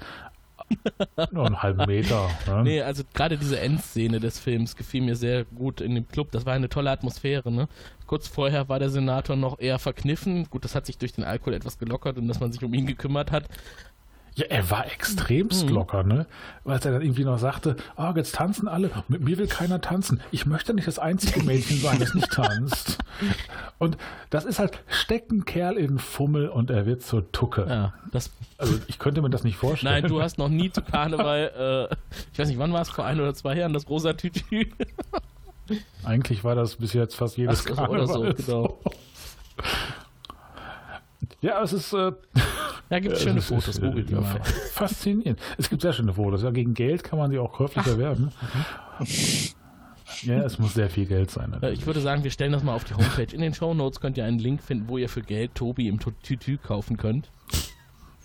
[1.31, 2.27] nur einen halben Meter.
[2.47, 2.63] Ne?
[2.63, 6.31] Nee, also gerade diese Endszene des Films gefiel mir sehr gut in dem Club.
[6.31, 7.67] Das war eine tolle Atmosphäre, ne?
[8.07, 10.49] Kurz vorher war der Senator noch eher verkniffen.
[10.49, 12.87] Gut, das hat sich durch den Alkohol etwas gelockert und dass man sich um ihn
[12.87, 13.47] gekümmert hat.
[14.37, 15.73] Ja, er war extremst Mhm.
[15.73, 16.25] locker, ne?
[16.65, 20.19] Weil er dann irgendwie noch sagte, ah, jetzt tanzen alle, mit mir will keiner tanzen.
[20.31, 22.97] Ich möchte nicht das einzige Mädchen sein, das nicht tanzt.
[23.77, 23.97] Und
[24.31, 27.65] das ist halt, steckt ein Kerl in den Fummel und er wird zur Tucke.
[27.69, 28.29] Ja, das.
[28.57, 30.01] Also ich könnte mir das nicht vorstellen.
[30.01, 31.95] Nein, du hast noch nie zu Karneval, äh,
[32.33, 34.65] ich weiß nicht, wann war es, vor ein oder zwei Jahren, das rosa Tütü.
[36.03, 37.99] Eigentlich war das bis jetzt fast jedes Ach, Karneval.
[38.01, 38.79] oder so, genau.
[41.41, 41.93] Ja, es ist.
[41.93, 42.11] Äh,
[42.91, 44.39] Ja, gibt es schöne ist- Fotos, googelt die mal.
[44.73, 45.39] Faszinierend.
[45.57, 46.43] Es gibt sehr schöne Fotos.
[46.43, 48.31] Ja, gegen Geld kann man sie auch käuflich erwerben.
[50.21, 51.57] Ja, es muss sehr viel Geld sein.
[51.63, 53.33] Äh, Ich würde sagen, wir stellen das mal auf die Homepage.
[53.33, 55.99] In den Show Notes könnt ihr einen Link finden, wo ihr für Geld Tobi im
[55.99, 57.31] Tütü kaufen könnt.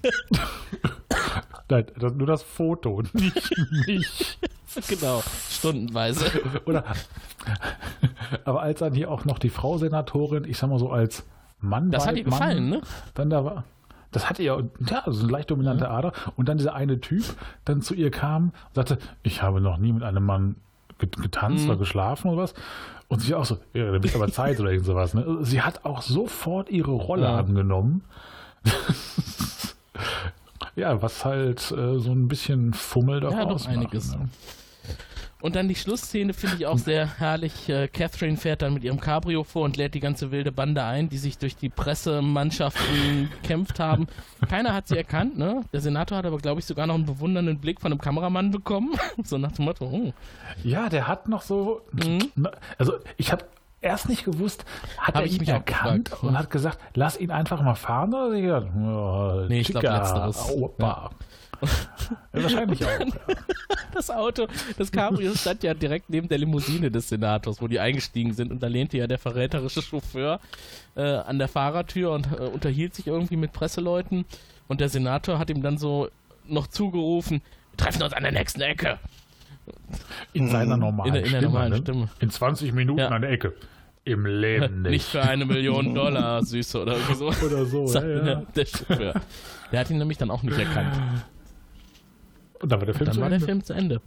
[1.68, 3.50] Nein, das, nur das Foto, nicht
[3.86, 4.38] mich.
[4.88, 6.26] genau, stundenweise.
[6.66, 6.84] Oder,
[8.44, 11.24] aber als dann hier auch noch die Frau Senatorin, ich sag mal so als
[11.60, 12.86] Mann Das hat ihr gefallen, Mann, ne?
[13.14, 13.64] Dann da war,
[14.12, 15.90] das hatte ihr, ja, so eine leicht dominante Mhm.
[15.92, 16.12] Ader.
[16.36, 17.24] Und dann dieser eine Typ
[17.64, 20.56] dann zu ihr kam und sagte, ich habe noch nie mit einem Mann
[20.98, 21.70] get- getanzt Mhm.
[21.70, 22.54] oder geschlafen oder was.
[23.08, 25.14] Und sie auch so, ja, da bist aber Zeit oder irgend sowas.
[25.14, 25.38] Ne?
[25.42, 27.36] Sie hat auch sofort ihre Rolle Ja.
[27.38, 28.02] angenommen.
[30.76, 34.14] ja, was halt äh, so ein bisschen Fummel doch Ja, doch einiges.
[34.16, 34.28] Ne?
[35.40, 37.68] Und dann die Schlussszene finde ich auch sehr herrlich.
[37.68, 41.08] Äh, Catherine fährt dann mit ihrem Cabrio vor und lädt die ganze wilde Bande ein,
[41.08, 44.06] die sich durch die Pressemannschaften gekämpft haben.
[44.48, 45.62] Keiner hat sie erkannt, ne?
[45.72, 48.94] Der Senator hat aber, glaube ich, sogar noch einen bewundernden Blick von einem Kameramann bekommen.
[49.24, 50.12] so nach dem Motto, oh.
[50.62, 51.82] Ja, der hat noch so.
[51.92, 52.30] Mhm.
[52.78, 53.44] Also, ich habe
[53.80, 54.64] erst nicht gewusst,
[54.98, 56.38] hat Hab er ich ihn mich erkannt und ja.
[56.38, 58.14] hat gesagt, lass ihn einfach mal fahren?
[58.14, 60.50] Oder er gesagt, ja, Nee, ich glaub, Chica, letzteres.
[60.50, 61.10] Opa.
[62.32, 63.00] Ja, wahrscheinlich auch.
[63.00, 63.06] Ja.
[63.92, 64.46] Das Auto,
[64.78, 68.52] das Cabrio stand ja direkt neben der Limousine des Senators, wo die eingestiegen sind.
[68.52, 70.38] Und da lehnte ja der verräterische Chauffeur
[70.94, 74.26] äh, an der Fahrertür und äh, unterhielt sich irgendwie mit Presseleuten.
[74.68, 76.08] Und der Senator hat ihm dann so
[76.46, 78.98] noch zugerufen, wir treffen uns an der nächsten Ecke.
[80.32, 81.52] In seiner normalen In der- in der Stimme.
[81.52, 81.78] normalen ne?
[81.78, 82.08] Stimme.
[82.20, 83.08] In 20 Minuten Ja.
[83.08, 83.54] an der Ecke.
[84.04, 84.90] Im Leben nicht.
[84.90, 87.26] Nicht für eine Million Dollar, Süße, oder so.
[87.44, 88.20] Oder so, ja, ja.
[88.22, 89.14] Der, der Chauffeur.
[89.72, 90.94] Der hat ihn nämlich dann auch nicht erkannt.
[92.60, 93.46] Und dann war der Film Dann zu war der Ende.
[93.46, 94.00] Film zu Ende.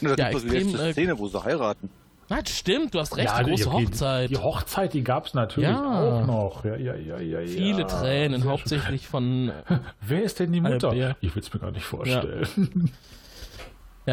[0.00, 1.90] Da Ja, die extrem, letzte äh, Szene, wo sie heiraten.
[2.30, 4.30] Na, das stimmt, du hast recht, Ja, die- große die- Hochzeit.
[4.30, 6.20] Die Hochzeit, die gab es natürlich Ja.
[6.20, 6.64] auch noch.
[6.64, 7.84] Ja, ja, ja, ja, Viele ja.
[7.86, 9.80] Tränen, Sehr hauptsächlich von schön.
[10.02, 10.90] Wer ist denn die Mutter?
[10.90, 11.16] Albert.
[11.22, 12.46] Ich will es mir gar nicht vorstellen.
[12.56, 12.64] Ja,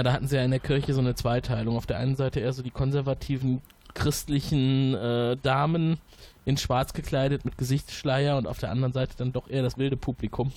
[0.04, 1.78] da hatten sie ja in der Kirche so eine Zweiteilung.
[1.78, 3.62] Auf der einen Seite eher so die konservativen
[3.94, 5.98] christlichen äh, Damen
[6.44, 9.98] in schwarz gekleidet mit Gesichtsschleier und auf der anderen Seite dann doch eher das wilde
[9.98, 10.52] Publikum.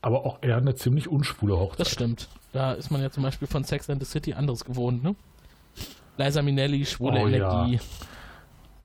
[0.00, 1.80] Aber auch eher eine ziemlich unschwule Hochzeit.
[1.80, 2.28] Das stimmt.
[2.52, 5.14] Da ist man ja zum Beispiel von Sex and the City anderes gewohnt, ne?
[6.18, 7.64] Liza Minnelli, schwule Oh, ja.
[7.66, 7.80] Energie,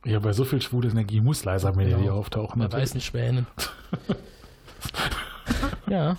[0.05, 2.19] Ja, bei so viel schwule Energie muss leiser Melodie Genau.
[2.19, 2.59] auftauchen.
[2.61, 3.47] bei weißen Schwänen.
[5.89, 6.17] ja.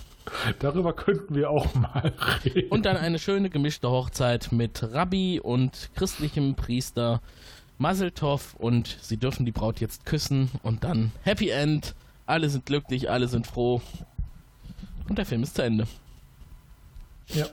[0.59, 2.13] Darüber könnten wir auch mal
[2.45, 2.69] reden.
[2.69, 7.21] Und dann eine schöne gemischte Hochzeit mit Rabbi und christlichem Priester
[7.77, 11.95] Maseltov und sie dürfen die Braut jetzt küssen und dann Happy End.
[12.25, 13.81] Alle sind glücklich, alle sind froh.
[15.07, 15.87] Und der Film ist zu Ende.
[17.29, 17.47] ja.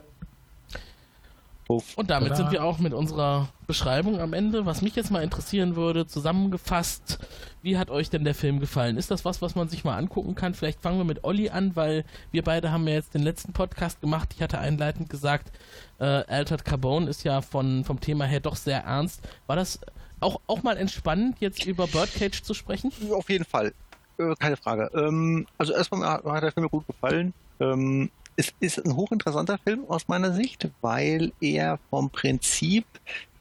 [1.67, 4.65] Und damit sind wir auch mit unserer Beschreibung am Ende.
[4.65, 7.19] Was mich jetzt mal interessieren würde, zusammengefasst,
[7.61, 8.97] wie hat euch denn der Film gefallen?
[8.97, 10.53] Ist das was, was man sich mal angucken kann?
[10.53, 13.99] Vielleicht fangen wir mit Olli an, weil wir beide haben ja jetzt den letzten Podcast
[13.99, 14.29] gemacht.
[14.35, 15.51] Ich hatte einleitend gesagt,
[15.99, 19.27] äh, Altered Carbone ist ja von, vom Thema her doch sehr ernst.
[19.47, 19.79] War das
[20.21, 22.91] auch, auch mal entspannend, jetzt über Birdcage zu sprechen?
[23.11, 23.73] Auf jeden Fall.
[24.17, 24.89] Äh, keine Frage.
[24.95, 27.33] Ähm, also erstmal hat hat der Film mir gut gefallen.
[27.59, 32.85] Ähm, es ist ein hochinteressanter Film aus meiner Sicht, weil er vom Prinzip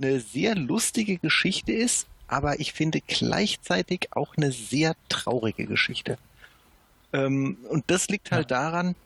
[0.00, 6.18] eine sehr lustige Geschichte ist, aber ich finde gleichzeitig auch eine sehr traurige Geschichte.
[7.12, 8.96] Ähm, und das liegt halt daran,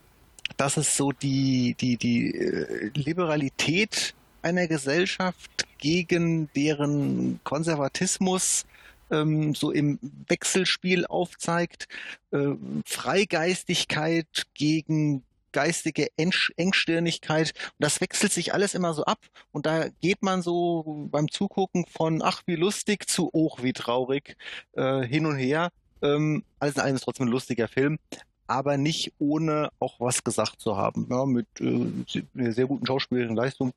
[0.57, 8.65] dass es so die, die, die äh, Liberalität einer Gesellschaft gegen deren Konservatismus
[9.11, 11.89] ähm, so im Wechselspiel aufzeigt,
[12.31, 17.53] äh, Freigeistigkeit gegen geistige Engstirnigkeit.
[17.55, 19.19] Und das wechselt sich alles immer so ab.
[19.53, 24.37] Und da geht man so beim Zugucken von ach wie lustig zu oh wie traurig
[24.73, 25.71] äh, hin und her.
[26.03, 27.99] Ähm, alles in allem ist trotzdem ein lustiger Film,
[28.47, 31.07] aber nicht ohne auch was gesagt zu haben.
[31.11, 31.87] Ja, mit äh,
[32.35, 33.73] einer sehr guten schauspielerischen Leistung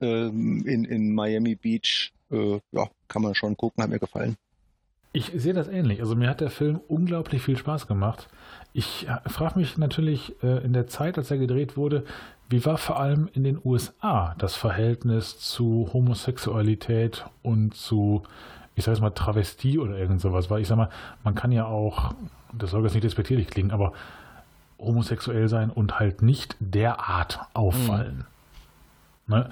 [0.00, 2.12] ähm, in, in Miami Beach.
[2.30, 4.36] Äh, ja, kann man schon gucken, hat mir gefallen.
[5.16, 6.00] Ich sehe das ähnlich.
[6.00, 8.28] Also mir hat der Film unglaublich viel Spaß gemacht.
[8.74, 12.04] Ich äh, frage mich natürlich äh, in der Zeit, als er gedreht wurde,
[12.50, 18.24] wie war vor allem in den USA das Verhältnis zu Homosexualität und zu,
[18.74, 20.50] ich sage jetzt mal, Travestie oder irgend sowas?
[20.50, 20.90] Weil ich sage mal,
[21.24, 22.12] man kann ja auch,
[22.52, 23.94] das soll jetzt nicht despektierlich klingen, aber
[24.78, 28.26] homosexuell sein und halt nicht derart auffallen.
[29.28, 29.34] Mhm.
[29.34, 29.50] Ne?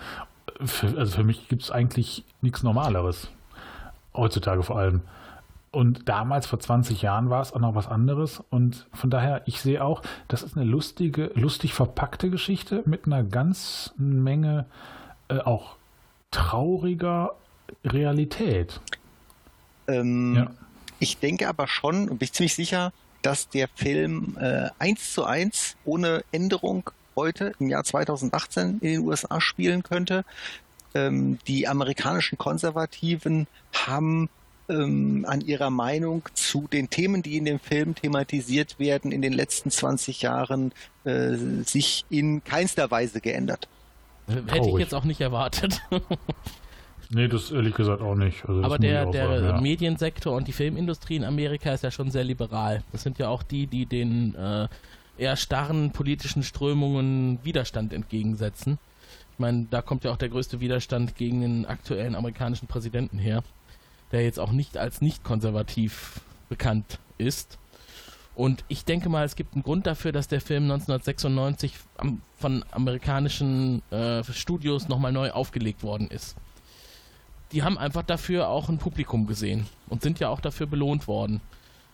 [0.66, 3.30] Für, also für mich gibt es eigentlich nichts Normaleres.
[4.14, 5.00] Heutzutage vor allem.
[5.74, 8.42] Und damals, vor 20 Jahren, war es auch noch was anderes.
[8.50, 13.24] Und von daher, ich sehe auch, das ist eine lustige, lustig verpackte Geschichte mit einer
[13.24, 14.66] ganzen Menge
[15.28, 15.76] äh, auch
[16.30, 17.34] trauriger
[17.84, 18.80] Realität.
[19.88, 20.50] Ähm, ja.
[20.98, 25.76] Ich denke aber schon und bin ziemlich sicher, dass der Film äh, eins zu eins
[25.84, 30.24] ohne Änderung heute im Jahr 2018 in den USA spielen könnte.
[30.94, 34.28] Ähm, die amerikanischen Konservativen haben
[34.68, 39.32] ähm, an ihrer Meinung zu den Themen, die in dem Film thematisiert werden, in den
[39.32, 40.72] letzten 20 Jahren
[41.04, 41.34] äh,
[41.64, 43.68] sich in keinster Weise geändert.
[44.26, 45.82] Hätte ich jetzt auch nicht erwartet.
[47.10, 48.48] nee, das ehrlich gesagt auch nicht.
[48.48, 49.60] Also Aber der, der sagen, ja.
[49.60, 52.82] Mediensektor und die Filmindustrie in Amerika ist ja schon sehr liberal.
[52.92, 54.68] Das sind ja auch die, die den äh,
[55.18, 58.78] eher starren politischen Strömungen Widerstand entgegensetzen.
[59.32, 63.42] Ich meine, da kommt ja auch der größte Widerstand gegen den aktuellen amerikanischen Präsidenten her
[64.14, 67.58] der jetzt auch nicht als nicht konservativ bekannt ist.
[68.36, 72.64] Und ich denke mal, es gibt einen Grund dafür, dass der Film 1996 am, von
[72.70, 76.36] amerikanischen äh, Studios nochmal neu aufgelegt worden ist.
[77.52, 81.40] Die haben einfach dafür auch ein Publikum gesehen und sind ja auch dafür belohnt worden.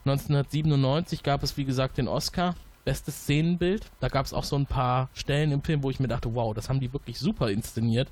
[0.05, 2.55] 1997 gab es, wie gesagt, den Oscar,
[2.85, 3.87] bestes Szenenbild.
[4.01, 6.55] Da gab es auch so ein paar Stellen im Film, wo ich mir dachte, wow,
[6.55, 8.09] das haben die wirklich super inszeniert.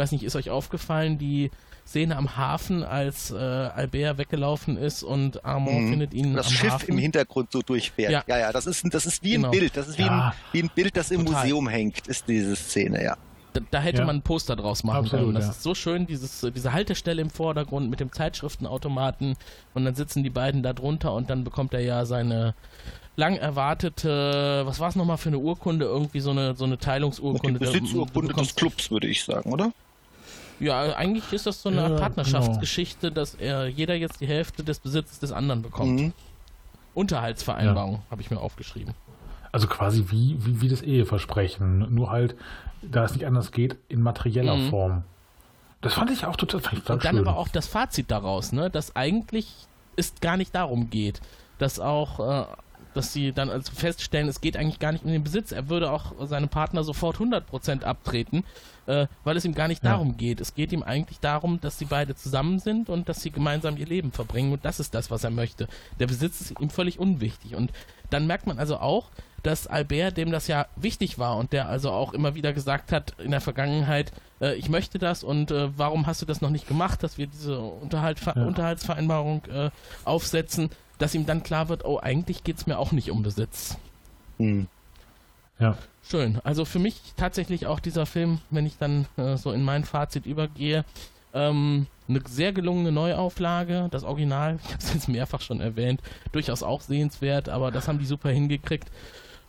[0.00, 1.50] Ich weiß nicht, ist euch aufgefallen, die
[1.86, 5.90] Szene am Hafen, als äh, Albert weggelaufen ist und Armand mhm.
[5.90, 6.88] findet ihn das am Schiff Hafen.
[6.92, 8.10] im Hintergrund so durchfährt.
[8.10, 9.48] Ja, ja, ja das ist das ist wie genau.
[9.48, 10.28] ein Bild, das ist wie, ja.
[10.28, 11.42] ein, wie ein Bild, das im Total.
[11.42, 13.18] Museum hängt, ist diese Szene, ja.
[13.52, 14.06] Da, da hätte ja.
[14.06, 15.34] man ein Poster draus machen Absolut, können.
[15.34, 15.50] Das ja.
[15.50, 19.36] ist so schön, dieses, diese Haltestelle im Vordergrund mit dem Zeitschriftenautomaten
[19.74, 22.54] und dann sitzen die beiden da drunter und dann bekommt er ja seine
[23.16, 25.84] lang erwartete, was war es nochmal für eine Urkunde?
[25.84, 27.58] Irgendwie so eine, so eine Teilungsurkunde.
[27.58, 29.72] Die Besitzurkunde des Clubs, würde ich sagen, oder?
[30.60, 33.14] Ja, eigentlich ist das so eine ja, Partnerschaftsgeschichte, genau.
[33.14, 36.00] dass er jeder jetzt die Hälfte des Besitzes des anderen bekommt.
[36.00, 36.12] Mhm.
[36.94, 38.02] Unterhaltsvereinbarung ja.
[38.10, 38.94] habe ich mir aufgeschrieben.
[39.52, 42.36] Also quasi wie, wie, wie das Eheversprechen, nur halt,
[42.82, 44.70] da es nicht anders geht, in materieller mhm.
[44.70, 45.04] Form.
[45.80, 47.26] Das fand ich auch total, fand ich Und dann schön.
[47.26, 49.48] aber auch das Fazit daraus, ne, dass eigentlich
[49.96, 51.20] es gar nicht darum geht,
[51.58, 52.44] dass auch äh,
[52.94, 55.52] dass sie dann also feststellen, es geht eigentlich gar nicht um den Besitz.
[55.52, 58.44] Er würde auch seinem Partner sofort 100% abtreten,
[58.86, 59.90] äh, weil es ihm gar nicht ja.
[59.90, 60.40] darum geht.
[60.40, 63.86] Es geht ihm eigentlich darum, dass sie beide zusammen sind und dass sie gemeinsam ihr
[63.86, 65.68] Leben verbringen und das ist das, was er möchte.
[65.98, 67.72] Der Besitz ist ihm völlig unwichtig und
[68.10, 69.10] dann merkt man also auch,
[69.42, 73.14] dass Albert, dem das ja wichtig war und der also auch immer wieder gesagt hat
[73.18, 76.68] in der Vergangenheit, äh, ich möchte das und äh, warum hast du das noch nicht
[76.68, 78.32] gemacht, dass wir diese Unterhalt, ja.
[78.32, 79.70] Unterhaltsvereinbarung äh,
[80.04, 83.78] aufsetzen, dass ihm dann klar wird, oh, eigentlich geht es mir auch nicht um Besitz.
[84.38, 84.68] Hm.
[85.58, 85.76] Ja.
[86.10, 86.40] Schön.
[86.42, 90.26] Also für mich tatsächlich auch dieser Film, wenn ich dann äh, so in mein Fazit
[90.26, 90.84] übergehe,
[91.32, 93.86] ähm, eine sehr gelungene Neuauflage.
[93.92, 96.00] Das Original, ich habe es jetzt mehrfach schon erwähnt,
[96.32, 98.90] durchaus auch sehenswert, aber das haben die super hingekriegt.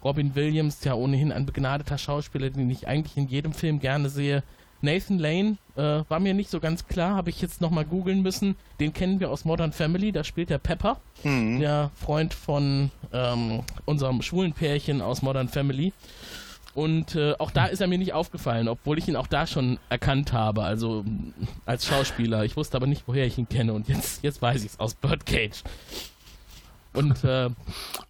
[0.04, 4.44] Robin Williams, ja ohnehin ein begnadeter Schauspieler, den ich eigentlich in jedem Film gerne sehe,
[4.82, 8.56] Nathan Lane äh, war mir nicht so ganz klar, habe ich jetzt nochmal googeln müssen.
[8.80, 11.60] Den kennen wir aus Modern Family, da spielt der Pepper, mhm.
[11.60, 15.94] der Freund von ähm, unserem schwulen Pärchen aus Modern Family.
[16.74, 19.78] Und äh, auch da ist er mir nicht aufgefallen, obwohl ich ihn auch da schon
[19.90, 21.04] erkannt habe, also
[21.66, 22.46] als Schauspieler.
[22.46, 24.96] Ich wusste aber nicht, woher ich ihn kenne und jetzt, jetzt weiß ich es aus
[24.96, 25.64] Birdcage.
[26.94, 27.50] Und, äh,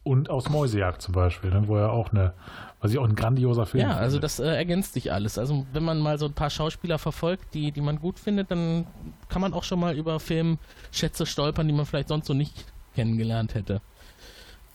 [0.04, 2.34] und aus Mäusejagd zum Beispiel, ne, wo er auch eine
[2.82, 5.38] was ich auch ein grandioser Film Ja, also das äh, ergänzt sich alles.
[5.38, 8.88] Also wenn man mal so ein paar Schauspieler verfolgt, die, die man gut findet, dann
[9.30, 13.54] kann man auch schon mal über Filmschätze stolpern, die man vielleicht sonst so nicht kennengelernt
[13.54, 13.82] hätte.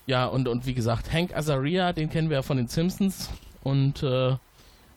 [0.07, 3.29] Ja, und, und wie gesagt, Hank Azaria, den kennen wir ja von den Simpsons.
[3.67, 4.37] Und äh,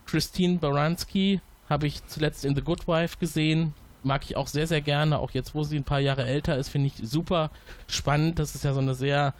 [0.06, 3.74] Christine Baranski habe ich zuletzt in The Good Wife gesehen.
[4.04, 5.18] Mag ich auch sehr, sehr gerne.
[5.18, 7.50] Auch jetzt, wo sie ein paar Jahre älter ist, finde ich super
[7.88, 8.38] spannend.
[8.38, 9.34] Das ist ja so eine sehr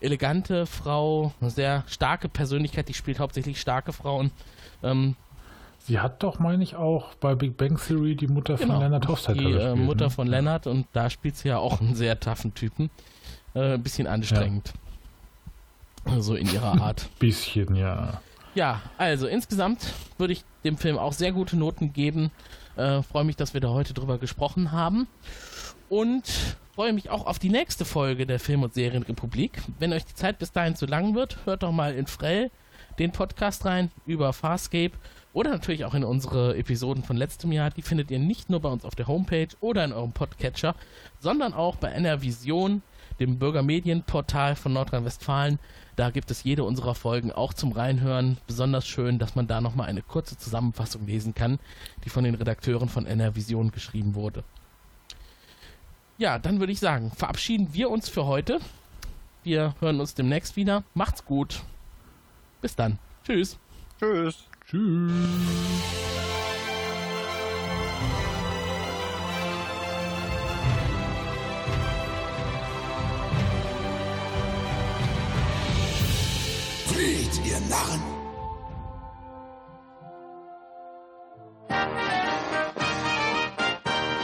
[0.00, 4.32] elegante Frau, eine sehr starke Persönlichkeit, die spielt hauptsächlich starke Frauen.
[4.82, 5.14] Ähm,
[5.78, 9.06] Sie hat doch, meine ich, auch bei Big Bang Theory die Mutter genau, von Leonard
[9.06, 10.10] Hofstadter Die äh, Mutter ne?
[10.10, 12.90] von Leonard und da spielt sie ja auch einen sehr taffen Typen.
[13.54, 14.72] Äh, ein bisschen anstrengend.
[16.04, 16.20] Ja.
[16.20, 17.08] So in ihrer Art.
[17.20, 18.20] bisschen, ja.
[18.54, 22.30] Ja, also insgesamt würde ich dem Film auch sehr gute Noten geben.
[22.76, 25.08] Äh, Freue mich, dass wir da heute drüber gesprochen haben.
[25.88, 29.62] Und freue mich auch auf die nächste Folge der Film- und Serienrepublik.
[29.78, 32.50] Wenn euch die Zeit bis dahin zu lang wird, hört doch mal in Frell
[32.98, 34.92] den Podcast rein über Farscape
[35.32, 37.70] oder natürlich auch in unsere Episoden von letztem Jahr.
[37.70, 40.74] Die findet ihr nicht nur bei uns auf der Homepage oder in eurem Podcatcher,
[41.20, 42.82] sondern auch bei NR Vision,
[43.18, 45.58] dem Bürgermedienportal von Nordrhein-Westfalen.
[45.96, 48.38] Da gibt es jede unserer Folgen auch zum Reinhören.
[48.46, 51.58] Besonders schön, dass man da nochmal eine kurze Zusammenfassung lesen kann,
[52.04, 54.42] die von den Redakteuren von NR Vision geschrieben wurde.
[56.16, 58.60] Ja, dann würde ich sagen, verabschieden wir uns für heute.
[59.42, 60.84] Wir hören uns demnächst wieder.
[60.94, 61.62] Macht's gut.
[62.60, 62.98] Bis dann.
[63.24, 63.58] Tschüss.
[63.98, 64.44] Tschüss.
[64.66, 65.12] Tschüss.
[77.32, 78.02] Flieht, ihr Narren!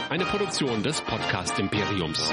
[0.09, 2.31] Eine Produktion des Podcast Imperiums.